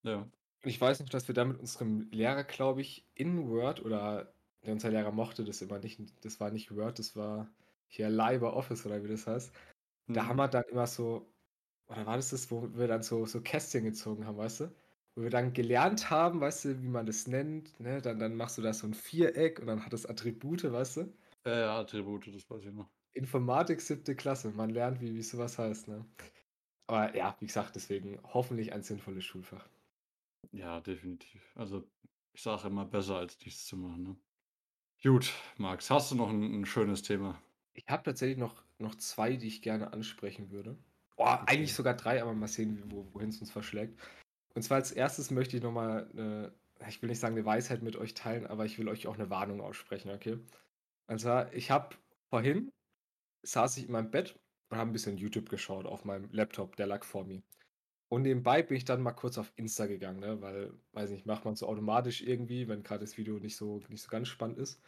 Ja. 0.04 0.32
Ich 0.64 0.80
weiß 0.80 1.00
noch, 1.00 1.10
dass 1.10 1.28
wir 1.28 1.34
da 1.36 1.44
mit 1.46 1.60
unserem 1.60 2.10
Lehrer, 2.12 2.44
glaube 2.44 2.82
ich, 2.82 3.10
in 3.16 3.50
Word 3.50 3.84
oder 3.84 4.36
ne, 4.64 4.72
unser 4.74 4.92
Lehrer 4.92 5.12
mochte 5.12 5.44
das 5.44 5.62
immer 5.62 5.80
nicht. 5.80 6.00
Das 6.24 6.40
war 6.40 6.52
nicht 6.52 6.76
Word, 6.76 7.00
das 7.00 7.16
war 7.16 7.50
hier 7.88 8.10
LibreOffice 8.10 8.86
oder 8.86 9.04
wie 9.04 9.08
das 9.08 9.26
heißt. 9.26 9.52
Da 10.14 10.28
haben 10.28 10.38
Mhm. 10.38 10.40
wir 10.40 10.48
dann 10.50 10.64
immer 10.72 10.88
so 10.88 11.34
oder 11.88 12.06
war 12.08 12.18
das 12.18 12.32
das, 12.32 12.52
wo 12.52 12.76
wir 12.76 12.88
dann 12.88 13.04
so 13.04 13.26
so 13.26 13.42
Kästchen 13.42 13.84
gezogen 13.86 14.26
haben, 14.28 14.38
weißt 14.38 14.62
du? 14.62 14.76
Wo 15.16 15.24
wir 15.24 15.30
dann 15.32 15.54
gelernt 15.54 16.10
haben, 16.12 16.42
weißt 16.42 16.66
du, 16.66 16.84
wie 16.84 16.88
man 16.90 17.06
das 17.08 17.28
nennt, 17.28 17.80
ne? 17.80 18.02
Dann 18.02 18.20
dann 18.20 18.36
machst 18.36 18.58
du 18.58 18.62
da 18.64 18.74
so 18.74 18.88
'n 18.88 18.94
Viereck 18.96 19.60
und 19.60 19.68
dann 19.68 19.86
hat 19.86 19.94
das 19.94 20.06
Attribute, 20.08 20.64
weißt 20.72 20.98
du? 20.98 21.14
Ja, 21.46 21.54
ja, 21.60 21.80
Attribute, 21.80 22.28
das 22.34 22.50
weiß 22.50 22.66
ich 22.66 22.72
noch. 22.74 22.90
Informatik 23.14 23.80
7. 23.80 24.16
Klasse. 24.18 24.52
Man 24.52 24.70
lernt, 24.70 25.00
wie 25.00 25.16
wie 25.16 25.22
so 25.22 25.38
was 25.38 25.58
heißt, 25.58 25.88
ne? 25.88 26.06
Aber 26.88 27.16
ja, 27.18 27.36
wie 27.42 27.48
gesagt, 27.48 27.76
deswegen 27.78 28.22
hoffentlich 28.24 28.74
ein 28.74 28.84
sinnvolles 28.84 29.26
Schulfach. 29.26 29.71
Ja, 30.54 30.82
definitiv. 30.82 31.42
Also, 31.56 31.90
ich 32.34 32.42
sage 32.42 32.68
immer, 32.68 32.86
besser 32.86 33.16
als 33.18 33.40
nichts 33.46 33.66
zu 33.68 33.78
machen, 33.78 34.04
ne? 34.04 34.18
Gut, 35.04 35.34
Max, 35.58 35.90
hast 35.92 36.12
du 36.12 36.16
noch 36.16 36.30
'n 36.32 36.44
'n 36.44 36.66
schönes 36.66 37.04
Thema? 37.04 37.42
Ich 37.76 37.86
habe 37.90 38.04
tatsächlich 38.04 38.38
noch 38.38 38.64
noch 38.80 38.96
2, 38.96 39.36
die 39.38 39.48
ich 39.48 39.62
gerne 39.62 39.94
ansprechen 39.94 40.50
würde. 40.52 40.78
Boah, 41.16 41.44
eigentlich 41.48 41.74
Okay. 41.74 41.74
sogar 41.74 41.94
3, 41.96 42.22
aber 42.22 42.34
mal 42.34 42.48
sehen, 42.48 42.84
wo 42.92 43.14
wohin's 43.14 43.40
uns 43.40 43.52
verschlägt. 43.52 44.00
Und 44.56 44.64
zwar 44.64 44.78
als 44.78 44.92
1. 44.92 45.32
möchte 45.32 45.58
ich 45.58 45.64
noch 45.64 45.72
mal 45.72 46.10
'ne 46.14 46.56
ich 46.88 47.02
will 47.02 47.10
nicht 47.10 47.20
sagen, 47.20 47.36
'ne 47.36 47.46
Weisheit 47.46 47.84
mit 47.84 47.96
euch 47.98 48.14
teilen, 48.16 48.48
aber 48.48 48.66
ich 48.66 48.80
will 48.80 48.90
euch 48.90 49.08
auch 49.08 49.18
'ne 49.18 49.30
Warnung 49.30 49.62
aussprechen, 49.62 50.12
okay? 50.12 50.40
Und 51.08 51.20
zwar, 51.20 51.54
ich 51.54 51.72
habe 51.72 51.98
vorhin 52.32 52.72
saß 53.44 53.78
ich 53.78 53.86
in 53.88 53.92
meinem 53.94 54.12
Bett 54.12 54.40
und 54.70 54.78
habe 54.80 54.90
ein 54.92 54.94
bisschen 54.94 55.18
YouTube 55.18 55.50
geschaut 55.50 55.86
auf 55.88 56.06
meinem 56.06 56.30
Laptop, 56.32 56.76
der 56.78 56.88
lag 56.88 57.06
vor 57.06 57.26
mir. 57.26 57.44
Und 58.12 58.24
nebenbei 58.24 58.62
bin 58.62 58.76
ich 58.76 58.84
dann 58.84 59.02
mal 59.02 59.14
kurz 59.14 59.38
auf 59.38 59.54
Insta 59.56 59.86
gegangen, 59.86 60.20
ne? 60.20 60.42
weil, 60.42 60.74
weiß 60.92 61.12
nicht, 61.12 61.26
macht 61.26 61.46
man 61.46 61.56
so 61.56 61.66
automatisch 61.68 62.22
irgendwie, 62.22 62.68
wenn 62.68 62.84
gerade 62.84 63.06
das 63.06 63.18
Video 63.18 63.40
nicht 63.40 63.56
so, 63.56 63.82
nicht 63.88 64.02
so 64.02 64.10
ganz 64.10 64.28
spannend 64.28 64.58
ist. 64.58 64.82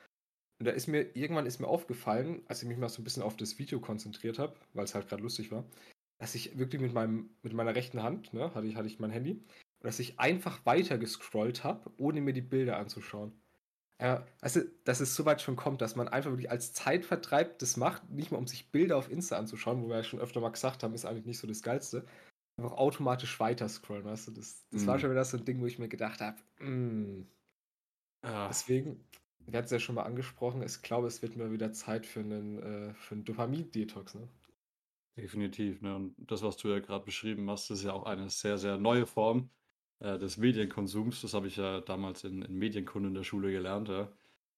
Und 0.60 0.66
da 0.66 0.72
ist 0.72 0.88
mir, 0.88 1.16
irgendwann 1.16 1.46
ist 1.46 1.60
mir 1.60 1.68
aufgefallen, 1.68 2.44
als 2.48 2.62
ich 2.62 2.68
mich 2.68 2.78
mal 2.78 2.90
so 2.90 3.02
ein 3.02 3.06
bisschen 3.06 3.24
auf 3.24 3.38
das 3.38 3.58
Video 3.58 3.80
konzentriert 3.80 4.40
habe, 4.40 4.56
weil 4.74 4.84
es 4.84 4.94
halt 4.94 5.08
gerade 5.08 5.24
lustig 5.24 5.54
war, 5.54 5.64
dass 6.20 6.36
ich 6.36 6.58
wirklich 6.58 6.82
mit 6.82 6.94
meinem, 6.94 7.30
mit 7.44 7.54
meiner 7.54 7.76
rechten 7.76 8.04
Hand, 8.04 8.34
ne, 8.34 8.54
hatte 8.54 8.68
ich, 8.68 8.76
hatte 8.76 8.88
ich 8.88 9.00
mein 9.00 9.12
Handy, 9.12 9.32
und 9.32 9.46
dass 9.80 10.00
ich 10.00 10.20
einfach 10.20 10.66
weiter 10.66 10.98
gescrollt 10.98 11.64
habe, 11.64 11.92
ohne 11.98 12.20
mir 12.20 12.34
die 12.34 12.42
Bilder 12.42 12.78
anzuschauen. 12.78 13.32
Ja, 14.02 14.28
also, 14.42 14.60
dass 14.84 15.00
es 15.00 15.16
so 15.16 15.24
weit 15.24 15.42
schon 15.42 15.56
kommt, 15.56 15.82
dass 15.82 15.96
man 15.96 16.10
einfach 16.10 16.32
wirklich 16.32 16.52
als 16.52 16.74
Zeitvertreib 16.74 17.58
das 17.60 17.78
macht, 17.78 18.10
nicht 18.10 18.32
mal 18.32 18.38
um 18.38 18.48
sich 18.48 18.70
Bilder 18.70 18.98
auf 18.98 19.10
Insta 19.10 19.38
anzuschauen, 19.38 19.82
wo 19.82 19.88
wir 19.88 19.96
ja 19.98 20.04
schon 20.04 20.20
öfter 20.20 20.42
mal 20.42 20.50
gesagt 20.50 20.84
haben, 20.84 20.94
ist 20.94 21.06
eigentlich 21.06 21.26
nicht 21.26 21.40
so 21.40 21.48
das 21.48 21.64
Geilste. 21.64 22.06
Einfach 22.58 22.74
automatisch 22.74 23.40
weiter 23.40 23.68
scrollen, 23.68 24.06
weißt 24.06 24.28
du? 24.28 24.32
Das, 24.32 24.68
das 24.70 24.84
mm. 24.84 24.88
war 24.88 24.96
mhm. 24.96 25.00
schon 25.00 25.12
wieder 25.12 25.26
so 25.26 25.38
ein 25.38 25.46
Ding, 25.46 25.60
wo 25.62 25.66
ich 25.66 25.80
mir 25.80 25.90
gedacht 25.90 26.22
habe, 26.22 26.38
mm. 26.60 27.26
ah. 28.22 28.48
deswegen, 28.48 29.04
wir 29.40 29.58
hatten 29.58 29.66
es 29.66 29.72
ja 29.72 29.80
schon 29.80 29.96
mal 29.96 30.04
angesprochen, 30.04 30.62
ich 30.62 30.82
glaube, 30.82 31.08
es 31.08 31.22
wird 31.22 31.36
mir 31.36 31.52
wieder 31.52 31.74
Zeit 31.74 32.06
für 32.06 32.20
einen, 32.20 32.60
äh, 32.60 32.94
für 32.94 33.16
einen 33.16 33.26
Dopamin-Detox, 33.26 34.16
ne? 34.16 34.30
Definitiv, 35.18 35.82
ne? 35.82 35.96
Und 35.96 36.16
das, 36.18 36.42
was 36.42 36.58
du 36.58 36.70
ja 36.70 36.80
gerade 36.80 37.06
beschrieben 37.06 37.50
hast, 37.50 37.70
ist 37.70 37.84
ja 37.84 37.94
auch 37.94 38.06
eine 38.06 38.30
sehr, 38.30 38.58
sehr 38.58 38.78
neue 38.78 39.06
Form 39.06 39.50
äh, 40.00 40.18
des 40.18 40.38
Medienkonsums. 40.38 41.22
Das 41.22 41.34
habe 41.34 41.48
ich 41.48 41.58
ja 41.58 41.82
damals 41.82 42.24
in, 42.24 42.42
in 42.42 42.56
Medienkunde 42.56 43.10
in 43.10 43.16
der 43.16 43.24
Schule 43.24 43.52
gelernt, 43.52 43.90
ja. 43.90 44.12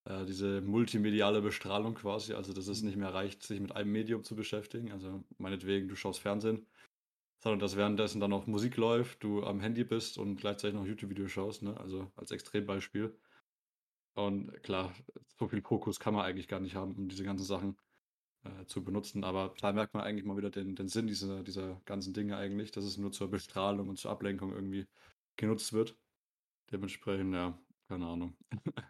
Äh, 0.06 0.26
diese 0.26 0.62
multimediale 0.62 1.42
Bestrahlung 1.42 1.96
quasi, 1.96 2.34
also 2.34 2.54
dass 2.54 2.68
es 2.68 2.84
nicht 2.84 2.96
mehr 2.96 3.14
reicht, 3.14 3.42
sich 3.44 3.60
mit 3.60 3.76
einem 3.76 3.92
Medium 3.92 4.24
zu 4.24 4.36
beschäftigen. 4.36 4.92
Also 4.92 5.24
meinetwegen, 5.38 5.88
du 5.88 5.96
schaust 5.96 6.20
Fernsehen, 6.20 6.66
sondern 7.46 7.60
dass 7.60 7.76
währenddessen 7.76 8.20
dann 8.20 8.34
auch 8.34 8.48
Musik 8.48 8.76
läuft, 8.76 9.24
du 9.24 9.44
am 9.44 9.60
Handy 9.60 9.84
bist 9.84 10.18
und 10.18 10.38
gleichzeitig 10.38 10.74
noch 10.76 10.88
YouTube-Videos 10.88 11.30
schaust, 11.30 11.62
ne? 11.62 11.80
Also 11.80 12.12
als 12.16 12.32
Extrembeispiel. 12.32 13.16
Und 14.16 14.64
klar, 14.64 14.96
so 15.38 15.48
viel 15.48 15.62
Fokus 15.62 16.00
kann 16.00 16.16
man 16.16 16.26
eigentlich 16.26 16.48
gar 16.48 16.60
nicht 16.60 16.74
haben, 16.74 16.96
um 16.96 17.08
diese 17.08 17.24
ganzen 17.24 17.46
Sachen 17.46 17.78
äh, 18.46 18.66
zu 18.66 18.84
benutzen. 18.84 19.24
Aber 19.24 19.54
da 19.62 19.74
merkt 19.74 19.94
man 19.94 20.02
eigentlich 20.02 20.26
mal 20.26 20.38
wieder 20.38 20.50
den, 20.50 20.76
den 20.76 20.88
Sinn 20.88 21.06
dieser, 21.06 21.44
dieser 21.44 21.80
ganzen 21.86 22.16
Dinge 22.16 22.36
eigentlich, 22.36 22.72
dass 22.72 22.84
es 22.84 22.98
nur 22.98 23.12
zur 23.12 23.30
Bestrahlung 23.30 23.90
und 23.90 24.00
zur 24.00 24.10
Ablenkung 24.10 24.52
irgendwie 24.52 24.88
genutzt 25.36 25.72
wird. 25.72 25.96
Dementsprechend, 26.72 27.36
ja, 27.36 27.56
keine 27.88 28.08
Ahnung. 28.08 28.36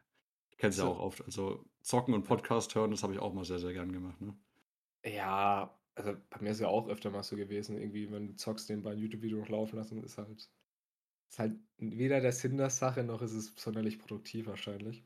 ich 0.51 0.57
kenne 0.57 0.69
es 0.69 0.77
ja 0.77 0.85
auch 0.85 0.99
oft. 0.99 1.25
Also 1.25 1.65
zocken 1.81 2.13
und 2.13 2.23
Podcast 2.23 2.73
hören, 2.73 2.91
das 2.91 3.03
habe 3.03 3.11
ich 3.11 3.19
auch 3.19 3.33
mal 3.33 3.43
sehr, 3.43 3.59
sehr 3.59 3.73
gern 3.73 3.91
gemacht. 3.91 4.21
Ne? 4.21 4.33
Ja, 5.03 5.77
also 5.95 6.15
bei 6.29 6.41
mir 6.41 6.51
ist 6.51 6.59
ja 6.59 6.67
auch 6.67 6.87
öfter 6.87 7.09
mal 7.09 7.23
so 7.23 7.35
gewesen, 7.35 7.77
irgendwie, 7.77 8.11
wenn 8.11 8.27
du 8.27 8.35
zockst, 8.35 8.69
den 8.69 8.83
bei 8.83 8.91
einem 8.91 9.01
YouTube-Video 9.01 9.39
noch 9.39 9.49
laufen 9.49 9.77
lassen, 9.77 10.03
ist 10.03 10.17
halt, 10.17 10.49
ist 11.29 11.39
halt 11.39 11.55
weder 11.77 12.19
der 12.19 12.33
Sinn 12.33 12.57
der 12.57 12.69
Sache, 12.69 13.03
noch 13.03 13.21
ist 13.21 13.33
es 13.33 13.53
sonderlich 13.55 13.97
produktiv 13.99 14.47
wahrscheinlich. 14.47 15.03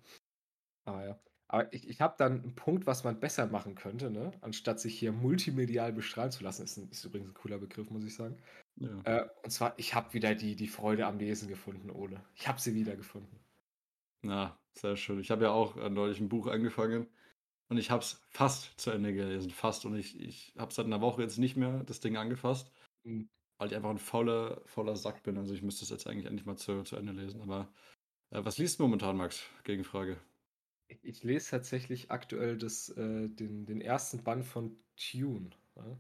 Aber 0.86 1.06
ja. 1.06 1.20
Aber 1.52 1.74
ich, 1.74 1.88
ich 1.90 2.00
habe 2.00 2.14
dann 2.20 2.44
einen 2.44 2.56
Punkt, 2.56 2.86
was 2.86 3.04
man 3.04 3.20
besser 3.20 3.48
machen 3.48 3.74
könnte, 3.74 4.12
ne? 4.12 4.32
anstatt 4.42 4.80
sich 4.80 5.00
hier 5.00 5.12
multimedial 5.12 5.92
bestrahlen 5.92 6.32
zu 6.32 6.44
lassen. 6.44 6.64
Ist, 6.64 6.78
ein, 6.78 6.90
ist 6.92 7.04
übrigens 7.06 7.30
ein 7.30 7.34
cooler 7.34 7.58
Begriff, 7.58 7.90
muss 7.90 8.04
ich 8.04 8.14
sagen. 8.14 8.38
Ja. 8.76 9.02
Äh, 9.04 9.30
und 9.44 9.50
zwar, 9.50 9.74
ich 9.78 9.96
habe 9.96 10.14
wieder 10.14 10.36
die, 10.36 10.56
die 10.56 10.68
Freude 10.68 11.08
am 11.08 11.18
Lesen 11.18 11.48
gefunden, 11.48 11.90
Ole. 11.90 12.24
Ich 12.36 12.48
habe 12.48 12.62
sie 12.62 12.76
wieder 12.76 12.96
gefunden. 12.96 13.40
Na, 14.22 14.60
sehr 14.74 14.96
schön. 14.96 15.20
Ich 15.20 15.32
habe 15.32 15.46
ja 15.46 15.52
auch 15.52 15.76
äh, 15.78 15.90
neulich 15.90 16.20
ein 16.20 16.30
Buch 16.30 16.46
angefangen 16.46 17.08
und 17.70 17.78
ich 17.78 17.92
habe 17.92 18.02
es 18.02 18.22
fast 18.30 18.80
zu 18.80 18.92
Ende 18.92 19.14
gelesen. 19.14 19.52
Fast. 19.52 19.86
Und 19.86 19.96
ich, 19.96 20.20
ich 20.20 20.54
habe 20.58 20.74
seit 20.74 20.88
einer 20.88 21.02
Woche 21.02 21.22
jetzt 21.22 21.38
nicht 21.38 21.56
mehr 21.56 21.84
das 21.84 22.00
Ding 22.00 22.18
angefasst, 22.18 22.72
mhm. 23.04 23.30
weil 23.58 23.70
ich 23.70 23.76
einfach 23.76 23.92
ein 23.92 24.00
fauler, 24.00 24.62
fauler 24.66 24.96
Sack 24.96 25.22
bin. 25.24 25.38
Also 25.38 25.54
ich 25.54 25.62
müsste 25.62 25.84
es 25.84 25.92
jetzt 25.92 26.08
eigentlich 26.08 26.26
endlich 26.26 26.48
mal 26.48 26.58
zu, 26.58 26.84
zu 26.84 26.96
Ende 26.96 27.14
lesen. 27.14 27.42
Aber 27.42 27.72
äh, 28.32 28.44
was 28.44 28.58
liest 28.58 28.80
du 28.80 28.84
momentan, 28.84 29.18
Max? 29.18 29.44
Gegenfrage. 29.64 30.18
Ich, 31.04 31.24
lese 31.24 31.52
tatsächlich 31.52 32.10
aktuell 32.10 32.58
das, 32.58 32.90
äh, 32.90 33.30
den, 33.30 33.68
den 33.68 33.82
ersten 33.82 34.24
Band 34.24 34.46
von 34.46 34.76
Tune. 34.98 35.52
Ja? 35.76 35.98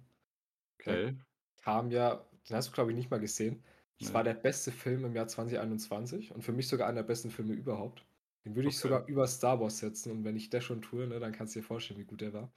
Okay. 0.79 1.05
Der 1.05 1.15
kam 1.61 1.91
ja, 1.91 2.25
den 2.49 2.55
hast 2.55 2.69
du, 2.69 2.73
glaube 2.73 2.89
ich, 2.89 2.97
nicht 2.97 3.11
mal 3.11 3.19
gesehen. 3.19 3.63
Das 3.99 4.07
ja. 4.07 4.13
war 4.15 4.23
der 4.23 4.33
beste 4.33 4.71
Film 4.71 5.05
im 5.05 5.15
Jahr 5.15 5.27
2021 5.27 6.31
und 6.31 6.41
für 6.41 6.53
mich 6.53 6.67
sogar 6.67 6.87
einer 6.87 7.01
der 7.01 7.07
besten 7.07 7.29
Filme 7.29 7.53
überhaupt. 7.53 8.03
Den 8.45 8.55
würde 8.55 8.69
ich 8.69 8.77
sogar 8.77 9.05
über 9.07 9.27
Star 9.27 9.59
Wars 9.59 9.79
setzen 9.79 10.11
und 10.11 10.23
wenn 10.23 10.35
ich 10.35 10.49
das 10.49 10.63
schon 10.63 10.81
tue, 10.81 11.07
ne, 11.07 11.19
dann 11.19 11.33
kannst 11.33 11.55
du 11.55 11.59
dir 11.59 11.65
vorstellen, 11.65 11.99
wie 11.99 12.05
gut 12.05 12.21
der 12.21 12.33
war. 12.33 12.53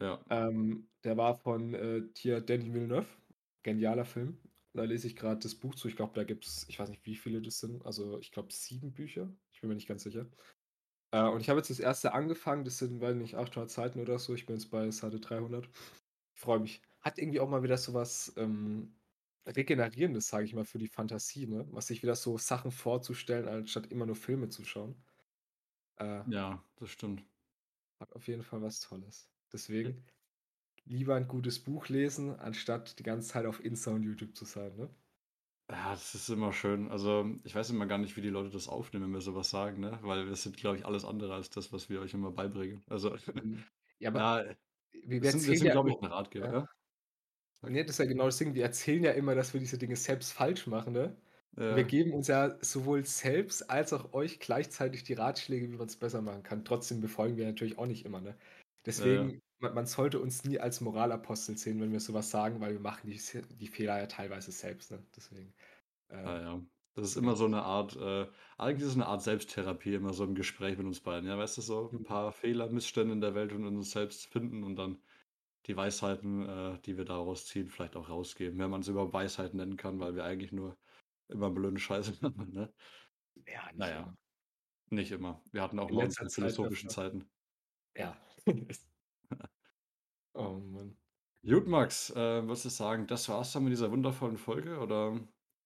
Ja. 0.00 0.20
Ähm, 0.28 0.88
der 1.04 1.16
war 1.16 1.34
von 1.34 1.74
äh, 1.74 2.02
hier 2.16 2.40
Danny 2.40 2.72
Villeneuve. 2.72 3.06
Genialer 3.62 4.04
Film. 4.04 4.38
Da 4.74 4.82
lese 4.84 5.06
ich 5.06 5.16
gerade 5.16 5.40
das 5.40 5.54
Buch 5.54 5.74
zu. 5.76 5.88
Ich 5.88 5.96
glaube, 5.96 6.12
da 6.14 6.24
gibt 6.24 6.46
es, 6.46 6.66
ich 6.68 6.78
weiß 6.78 6.90
nicht, 6.90 7.06
wie 7.06 7.14
viele 7.14 7.40
das 7.40 7.60
sind. 7.60 7.86
Also, 7.86 8.18
ich 8.18 8.32
glaube, 8.32 8.52
sieben 8.52 8.92
Bücher. 8.92 9.32
Ich 9.52 9.60
bin 9.60 9.68
mir 9.68 9.76
nicht 9.76 9.86
ganz 9.86 10.02
sicher. 10.02 10.26
Äh, 11.12 11.28
und 11.28 11.40
ich 11.40 11.48
habe 11.48 11.60
jetzt 11.60 11.70
das 11.70 11.78
erste 11.78 12.12
angefangen, 12.12 12.64
das 12.64 12.78
sind, 12.78 13.00
weiß 13.00 13.14
nicht, 13.14 13.36
800 13.36 13.70
Seiten 13.70 14.00
oder 14.00 14.18
so. 14.18 14.34
Ich 14.34 14.46
bin 14.46 14.56
jetzt 14.56 14.70
bei 14.70 14.90
Seite 14.90 15.20
300. 15.20 15.68
Ich 16.34 16.40
freue 16.40 16.58
mich. 16.58 16.82
Hat 17.00 17.18
irgendwie 17.18 17.38
auch 17.38 17.48
mal 17.48 17.62
wieder 17.62 17.78
so 17.78 17.94
was 17.94 18.34
ähm, 18.36 18.96
Regenerierendes, 19.46 20.28
sage 20.28 20.44
ich 20.44 20.54
mal, 20.54 20.64
für 20.64 20.78
die 20.78 20.88
Fantasie, 20.88 21.46
ne? 21.46 21.66
Was 21.70 21.88
sich 21.88 22.02
wieder 22.02 22.16
so 22.16 22.38
Sachen 22.38 22.70
vorzustellen, 22.70 23.48
anstatt 23.48 23.86
immer 23.92 24.06
nur 24.06 24.16
Filme 24.16 24.48
zu 24.48 24.64
schauen. 24.64 24.96
Äh, 25.96 26.28
ja, 26.30 26.62
das 26.76 26.90
stimmt. 26.90 27.24
Hat 28.00 28.12
auf 28.14 28.26
jeden 28.26 28.42
Fall 28.42 28.62
was 28.62 28.80
Tolles. 28.80 29.30
Deswegen 29.52 30.04
lieber 30.86 31.14
ein 31.14 31.28
gutes 31.28 31.62
Buch 31.62 31.88
lesen, 31.88 32.38
anstatt 32.38 32.98
die 32.98 33.02
ganze 33.02 33.28
Zeit 33.28 33.46
auf 33.46 33.64
Insta 33.64 33.90
und 33.90 34.02
YouTube 34.02 34.34
zu 34.36 34.44
sein, 34.44 34.74
ne? 34.76 34.90
Ja, 35.70 35.92
das 35.92 36.14
ist 36.14 36.28
immer 36.28 36.52
schön. 36.52 36.90
Also, 36.90 37.26
ich 37.42 37.54
weiß 37.54 37.70
immer 37.70 37.86
gar 37.86 37.96
nicht, 37.96 38.16
wie 38.16 38.20
die 38.20 38.28
Leute 38.28 38.50
das 38.50 38.68
aufnehmen, 38.68 39.06
wenn 39.06 39.12
wir 39.12 39.20
sowas 39.22 39.48
sagen, 39.48 39.80
ne? 39.80 39.98
Weil 40.02 40.26
wir 40.26 40.36
sind, 40.36 40.56
glaube 40.58 40.76
ich, 40.76 40.84
alles 40.84 41.06
andere 41.06 41.34
als 41.34 41.48
das, 41.48 41.72
was 41.72 41.88
wir 41.88 42.00
euch 42.00 42.12
immer 42.12 42.30
beibringen. 42.30 42.82
Also, 42.86 43.16
mhm. 43.32 43.64
Ja, 43.98 44.10
aber 44.14 44.46
ja, 44.46 44.54
wir, 44.92 45.22
wir 45.22 45.30
sind, 45.30 45.46
wir 45.46 45.58
sind, 45.58 45.70
glaube 45.70 45.90
ich, 45.90 45.98
ein 45.98 46.04
Ratgeber, 46.04 46.46
ja. 46.46 46.52
ja? 46.52 46.68
Nee, 47.68 47.82
das 47.82 47.92
ist 47.92 47.98
ja 47.98 48.04
genau 48.06 48.26
das 48.26 48.38
Ding. 48.38 48.54
Wir 48.54 48.64
erzählen 48.64 49.04
ja 49.04 49.12
immer, 49.12 49.34
dass 49.34 49.52
wir 49.52 49.60
diese 49.60 49.78
Dinge 49.78 49.96
selbst 49.96 50.32
falsch 50.32 50.66
machen, 50.66 50.92
ne? 50.92 51.16
Ja. 51.56 51.76
Wir 51.76 51.84
geben 51.84 52.12
uns 52.12 52.26
ja 52.26 52.56
sowohl 52.60 53.04
selbst 53.04 53.70
als 53.70 53.92
auch 53.92 54.12
euch 54.12 54.40
gleichzeitig 54.40 55.04
die 55.04 55.12
Ratschläge, 55.12 55.70
wie 55.70 55.76
man 55.76 55.86
es 55.86 55.96
besser 55.96 56.20
machen 56.20 56.42
kann. 56.42 56.64
Trotzdem 56.64 57.00
befolgen 57.00 57.36
wir 57.36 57.46
natürlich 57.46 57.78
auch 57.78 57.86
nicht 57.86 58.04
immer, 58.04 58.20
ne? 58.20 58.36
Deswegen, 58.86 59.40
man, 59.60 59.74
man, 59.74 59.86
sollte 59.86 60.18
uns 60.20 60.44
nie 60.44 60.58
als 60.58 60.80
Moralapostel 60.80 61.56
sehen, 61.56 61.80
wenn 61.80 61.92
wir 61.92 62.00
sowas 62.00 62.30
sagen, 62.30 62.60
weil 62.60 62.72
wir 62.72 62.80
machen 62.80 63.08
die, 63.08 63.20
die 63.60 63.68
Fehler 63.68 63.98
ja 63.98 64.06
teilweise 64.06 64.50
selbst, 64.52 64.90
ne? 64.90 65.02
Deswegen. 65.16 65.54
Äh, 66.08 66.16
ah, 66.16 66.40
ja. 66.40 66.62
Das 66.94 67.06
ist 67.06 67.16
immer 67.16 67.34
so 67.34 67.46
eine 67.46 67.62
Art, 67.62 67.96
äh, 67.96 68.26
eigentlich 68.56 68.82
ist 68.82 68.90
es 68.90 68.94
eine 68.94 69.06
Art 69.06 69.22
Selbsttherapie, 69.22 69.94
immer 69.94 70.12
so 70.12 70.24
im 70.24 70.36
Gespräch 70.36 70.78
mit 70.78 70.86
uns 70.86 71.00
beiden. 71.00 71.28
Ja, 71.28 71.36
weißt 71.36 71.56
du, 71.58 71.62
so 71.62 71.90
ein 71.92 72.04
paar 72.04 72.30
Fehler, 72.30 72.68
Missstände 72.68 73.12
in 73.12 73.20
der 73.20 73.34
Welt 73.34 73.52
und 73.52 73.66
uns 73.66 73.90
selbst 73.90 74.26
finden 74.26 74.62
und 74.62 74.76
dann 74.76 74.98
die 75.66 75.76
Weisheiten, 75.76 76.48
äh, 76.48 76.78
die 76.80 76.96
wir 76.96 77.04
daraus 77.04 77.46
ziehen, 77.46 77.68
vielleicht 77.68 77.96
auch 77.96 78.08
rausgeben, 78.08 78.58
wenn 78.58 78.70
man 78.70 78.82
es 78.82 78.88
überhaupt 78.88 79.12
Weisheiten 79.12 79.56
nennen 79.56 79.76
kann, 79.76 80.00
weil 80.00 80.14
wir 80.14 80.24
eigentlich 80.24 80.52
nur 80.52 80.76
immer 81.28 81.50
blöde 81.50 81.78
Scheiße 81.78 82.14
machen, 82.20 82.52
ne? 82.52 82.72
Ja, 83.46 83.66
nicht 83.66 83.78
naja, 83.78 84.00
immer. 84.00 84.16
Nicht 84.90 85.10
immer. 85.12 85.42
Wir 85.52 85.62
hatten 85.62 85.78
auch 85.78 85.90
mal 85.90 86.04
unsere 86.04 86.28
philosophischen 86.28 86.88
öfter. 86.88 87.02
Zeiten. 87.02 87.30
Ja. 87.96 88.16
oh 90.34 90.58
Mann. 90.58 90.96
Gut, 91.46 91.66
Max, 91.66 92.10
äh, 92.10 92.42
würdest 92.42 92.64
du 92.64 92.68
sagen, 92.70 93.06
das 93.06 93.28
war's 93.28 93.52
dann 93.52 93.64
mit 93.64 93.72
dieser 93.72 93.90
wundervollen 93.90 94.38
Folge 94.38 94.78
oder 94.78 95.20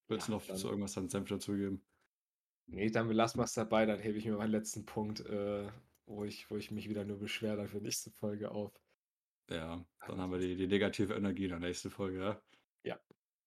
willst 0.09 0.29
ja, 0.29 0.39
du 0.39 0.51
noch 0.51 0.57
zu 0.57 0.69
irgendwas 0.69 0.95
deinen 0.95 1.09
Senf 1.09 1.29
dazugeben? 1.29 1.85
Nee, 2.67 2.91
dann 2.91 3.11
lassen 3.11 3.39
wir 3.39 3.45
es 3.45 3.55
dabei, 3.55 3.87
dann 3.87 4.01
hebe 4.01 4.19
ich 4.19 4.27
mir 4.27 4.37
meinen 4.37 4.51
letzten 4.51 4.85
Punkt, 4.85 5.21
äh, 5.21 5.69
wo, 6.07 6.25
ich, 6.25 6.51
wo 6.51 6.57
ich 6.57 6.71
mich 6.71 6.89
wieder 6.89 7.05
nur 7.05 7.19
beschwere, 7.19 7.57
dann 7.57 7.69
für 7.69 7.79
nächste 7.79 8.11
Folge 8.11 8.51
auf. 8.51 8.73
Ja, 9.51 9.85
dann 10.07 10.21
haben 10.21 10.33
wir 10.33 10.39
die, 10.39 10.57
die 10.57 10.67
negative 10.67 11.15
Energie 11.15 11.45
in 11.45 11.51
der 11.51 11.61
nächsten 11.61 11.91
Folge, 11.91 12.21
ja? 12.21 12.43
Ja. 12.85 12.99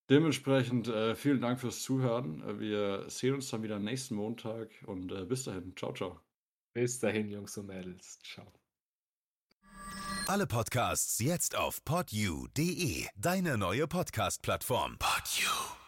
Dementsprechend 0.10 0.88
äh, 0.88 1.16
vielen 1.16 1.42
Dank 1.42 1.60
fürs 1.60 1.82
Zuhören. 1.82 2.42
Äh, 2.42 2.60
wir 2.60 3.10
sehen 3.10 3.36
uns 3.36 3.50
dann 3.50 3.64
wieder 3.64 3.80
nächsten 3.80 4.16
Montag 4.16 4.70
und 4.86 5.12
äh, 5.12 5.26
bis 5.26 5.44
dahin. 5.44 5.76
Ciao, 5.76 5.94
ciao. 5.94 6.20
Bis 6.74 7.00
dahin, 7.00 7.30
Jungs 7.30 7.58
und 7.58 7.68
Mädels. 7.68 8.20
Ciao. 8.24 8.52
Alle 10.28 10.48
Podcasts 10.48 11.20
jetzt 11.20 11.56
auf 11.56 11.84
podyou.de, 11.84 13.08
deine 13.16 13.58
neue 13.58 13.88
Podcast-Plattform. 13.88 14.98
Podyou. 14.98 15.81